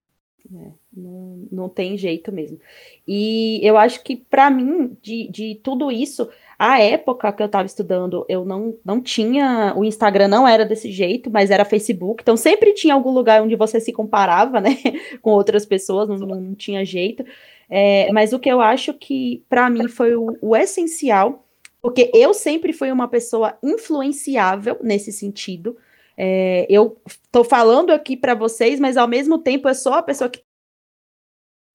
[0.54, 2.60] É, não, não tem jeito mesmo.
[3.06, 6.30] E eu acho que, para mim, de, de tudo isso,
[6.64, 9.74] a época que eu estava estudando, eu não, não tinha.
[9.76, 12.22] O Instagram não era desse jeito, mas era Facebook.
[12.22, 14.78] Então sempre tinha algum lugar onde você se comparava, né?
[15.24, 17.26] com outras pessoas, não, não tinha jeito.
[17.68, 21.48] É, mas o que eu acho que, para mim, foi o, o essencial,
[21.82, 25.76] porque eu sempre fui uma pessoa influenciável nesse sentido.
[26.16, 30.30] É, eu estou falando aqui para vocês, mas ao mesmo tempo eu sou a pessoa
[30.30, 30.44] que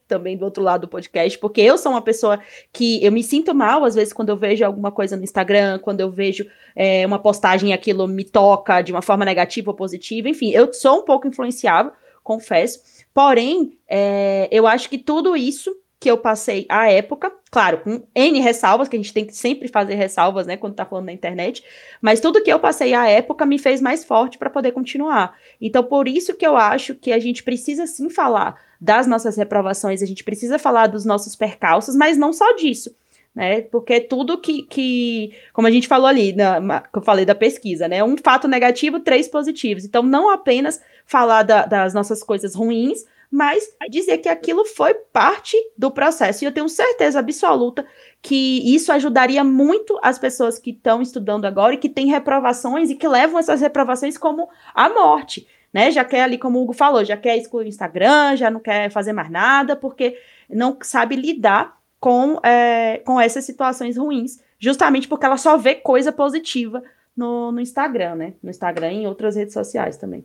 [0.06, 2.40] também do outro lado do podcast, porque eu sou uma pessoa
[2.72, 6.00] que eu me sinto mal às vezes quando eu vejo alguma coisa no Instagram, quando
[6.00, 10.28] eu vejo é, uma postagem e aquilo me toca de uma forma negativa ou positiva,
[10.28, 11.92] enfim, eu sou um pouco influenciável,
[12.22, 12.80] confesso,
[13.12, 18.40] porém, é, eu acho que tudo isso que eu passei à época, claro, com N
[18.40, 21.64] ressalvas, que a gente tem que sempre fazer ressalvas, né, quando tá falando na internet,
[22.00, 25.34] mas tudo que eu passei à época me fez mais forte para poder continuar.
[25.60, 30.02] Então, por isso que eu acho que a gente precisa sim falar das nossas reprovações,
[30.02, 32.94] a gente precisa falar dos nossos percalços, mas não só disso.
[33.34, 37.34] Né, porque tudo que, que, como a gente falou ali, na, que eu falei da
[37.34, 39.84] pesquisa, né, um fato negativo, três positivos.
[39.84, 45.54] Então, não apenas falar da, das nossas coisas ruins, mas dizer que aquilo foi parte
[45.76, 46.42] do processo.
[46.42, 47.86] E eu tenho certeza absoluta
[48.22, 52.94] que isso ajudaria muito as pessoas que estão estudando agora e que têm reprovações e
[52.94, 55.90] que levam essas reprovações como a morte né?
[55.90, 58.90] Já quer ali, como o Hugo falou, já quer excluir o Instagram, já não quer
[58.90, 65.26] fazer mais nada, porque não sabe lidar com, é, com essas situações ruins, justamente porque
[65.26, 66.82] ela só vê coisa positiva
[67.16, 68.34] no, no Instagram, né?
[68.42, 70.24] No Instagram e em outras redes sociais também.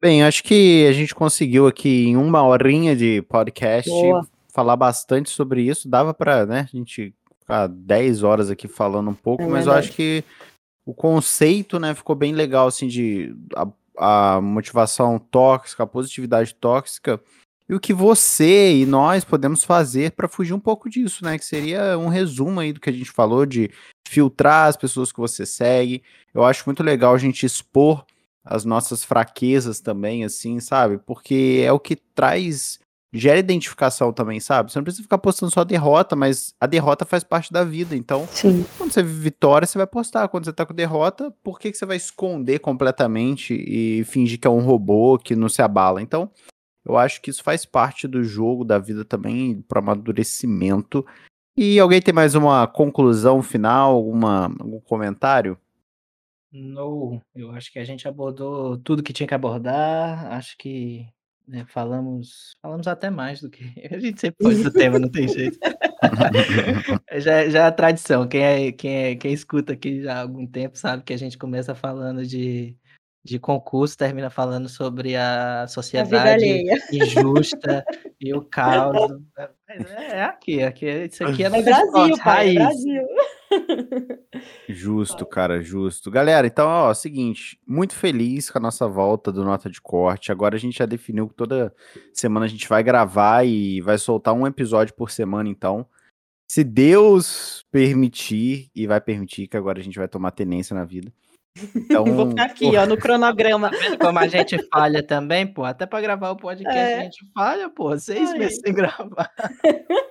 [0.00, 4.26] Bem, acho que a gente conseguiu aqui em uma horinha de podcast Boa.
[4.52, 5.88] falar bastante sobre isso.
[5.88, 9.76] Dava para, né, a gente ficar 10 horas aqui falando um pouco, é mas verdade.
[9.76, 10.24] eu acho que
[10.84, 13.66] o conceito, né, ficou bem legal, assim, de a
[13.96, 17.20] a motivação tóxica, a positividade tóxica,
[17.68, 21.38] e o que você e nós podemos fazer para fugir um pouco disso, né?
[21.38, 23.70] Que seria um resumo aí do que a gente falou de
[24.06, 26.02] filtrar as pessoas que você segue.
[26.34, 28.04] Eu acho muito legal a gente expor
[28.44, 30.98] as nossas fraquezas também, assim, sabe?
[30.98, 32.78] Porque é o que traz
[33.12, 34.72] gera identificação também, sabe?
[34.72, 37.94] Você não precisa ficar postando só derrota, mas a derrota faz parte da vida.
[37.94, 38.64] Então, Sim.
[38.78, 40.28] quando você vitória, você vai postar.
[40.28, 44.46] Quando você tá com derrota, por que, que você vai esconder completamente e fingir que
[44.46, 46.00] é um robô que não se abala?
[46.00, 46.30] Então,
[46.84, 51.04] eu acho que isso faz parte do jogo, da vida também, para amadurecimento.
[51.54, 55.58] E alguém tem mais uma conclusão final, alguma, algum comentário?
[56.50, 60.32] Não, eu acho que a gente abordou tudo que tinha que abordar.
[60.32, 61.06] Acho que
[61.46, 65.28] né, falamos falamos até mais do que a gente sempre foge do tema, não tem
[65.28, 65.58] jeito.
[67.18, 70.46] Já já é a tradição, quem é quem é quem escuta aqui já há algum
[70.46, 72.76] tempo sabe que a gente começa falando de
[73.24, 77.84] de concurso, termina falando sobre a A sociedade injusta
[78.20, 79.12] e o caos.
[79.68, 83.06] Mas é é aqui, aqui isso aqui é É Brasil, pai, é Brasil.
[84.68, 86.10] Justo, cara, justo.
[86.10, 90.32] Galera, então, ó, seguinte, muito feliz com a nossa volta do Nota de Corte.
[90.32, 91.74] Agora a gente já definiu que toda
[92.12, 95.86] semana a gente vai gravar e vai soltar um episódio por semana, então.
[96.48, 101.12] Se Deus permitir, e vai permitir, que agora a gente vai tomar tenência na vida.
[101.74, 103.70] Então, Vou ficar aqui, pô, ó, no cronograma.
[104.00, 106.98] Como a gente falha também, pô, até para gravar o podcast é.
[106.98, 108.38] a gente falha, pô, seis Ai.
[108.38, 109.30] meses sem gravar.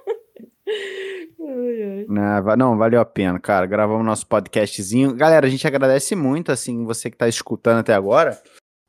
[2.21, 3.65] Não, não, valeu a pena, cara.
[3.65, 5.15] Gravamos nosso podcastzinho.
[5.15, 8.39] Galera, a gente agradece muito, assim, você que tá escutando até agora.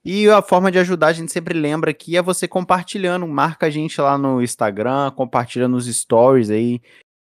[0.04, 3.26] E a forma de ajudar, a gente sempre lembra aqui, é você compartilhando.
[3.26, 6.82] Marca a gente lá no Instagram, compartilhando os stories aí,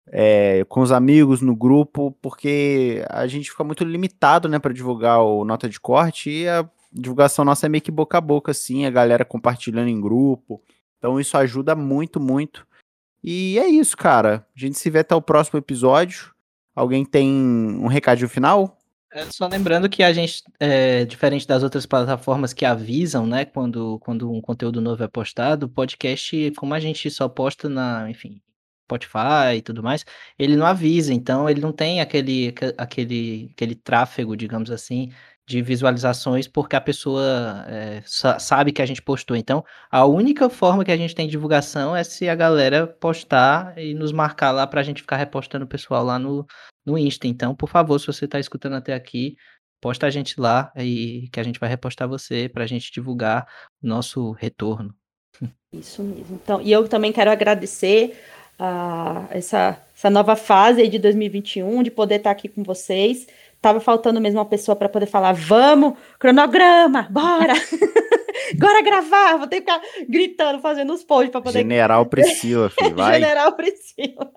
[0.09, 5.23] é, com os amigos no grupo, porque a gente fica muito limitado, né, para divulgar
[5.23, 8.85] o Nota de Corte e a divulgação nossa é meio que boca a boca, assim,
[8.85, 10.61] a galera compartilhando em grupo.
[10.99, 12.67] Então isso ajuda muito, muito.
[13.23, 14.45] E é isso, cara.
[14.55, 16.33] A gente se vê até o próximo episódio.
[16.75, 18.77] Alguém tem um recadinho final?
[19.11, 23.97] É, só lembrando que a gente, é, diferente das outras plataformas que avisam, né, quando,
[23.99, 28.41] quando um conteúdo novo é postado, o podcast, como a gente só posta na, enfim,
[28.83, 30.05] Spotify e tudo mais,
[30.37, 35.11] ele não avisa, então ele não tem aquele, aquele, aquele tráfego, digamos assim,
[35.47, 39.35] de visualizações porque a pessoa é, sabe que a gente postou.
[39.35, 43.93] Então, a única forma que a gente tem divulgação é se a galera postar e
[43.93, 46.45] nos marcar lá para a gente ficar repostando o pessoal lá no,
[46.85, 47.27] no Insta.
[47.27, 49.37] Então, por favor, se você está escutando até aqui,
[49.79, 53.47] posta a gente lá e que a gente vai repostar você para a gente divulgar
[53.81, 54.93] o nosso retorno.
[55.71, 56.39] Isso mesmo.
[56.43, 58.19] Então, e eu também quero agradecer
[58.59, 63.27] a uh, essa, essa nova fase de 2021, de poder estar aqui com vocês.
[63.61, 67.53] Tava faltando mesmo uma pessoa para poder falar, vamos, cronograma, bora!
[68.53, 71.59] Agora gravar, vou ter que ficar gritando, fazendo os posts para poder.
[71.59, 73.15] General Priscila, filho, vai.
[73.15, 74.31] General Priscila.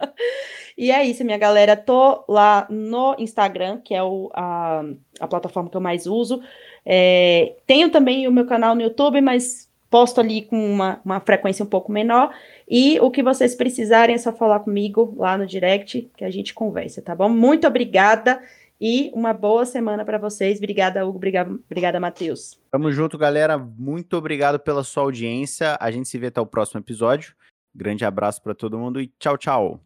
[0.76, 1.76] E é isso, minha galera.
[1.76, 4.82] Tô lá no Instagram, que é o, a,
[5.20, 6.42] a plataforma que eu mais uso.
[6.84, 11.64] É, tenho também o meu canal no YouTube, mas posto ali com uma, uma frequência
[11.64, 12.32] um pouco menor.
[12.68, 16.54] E o que vocês precisarem é só falar comigo lá no direct, que a gente
[16.54, 17.28] conversa, tá bom?
[17.28, 18.40] Muito obrigada.
[18.80, 20.56] E uma boa semana para vocês.
[20.56, 21.18] Obrigada, Hugo.
[21.18, 22.58] Obrigada, Matheus.
[22.70, 23.58] Tamo junto, galera.
[23.58, 25.76] Muito obrigado pela sua audiência.
[25.78, 27.34] A gente se vê até o próximo episódio.
[27.74, 29.80] Grande abraço para todo mundo e tchau, tchau.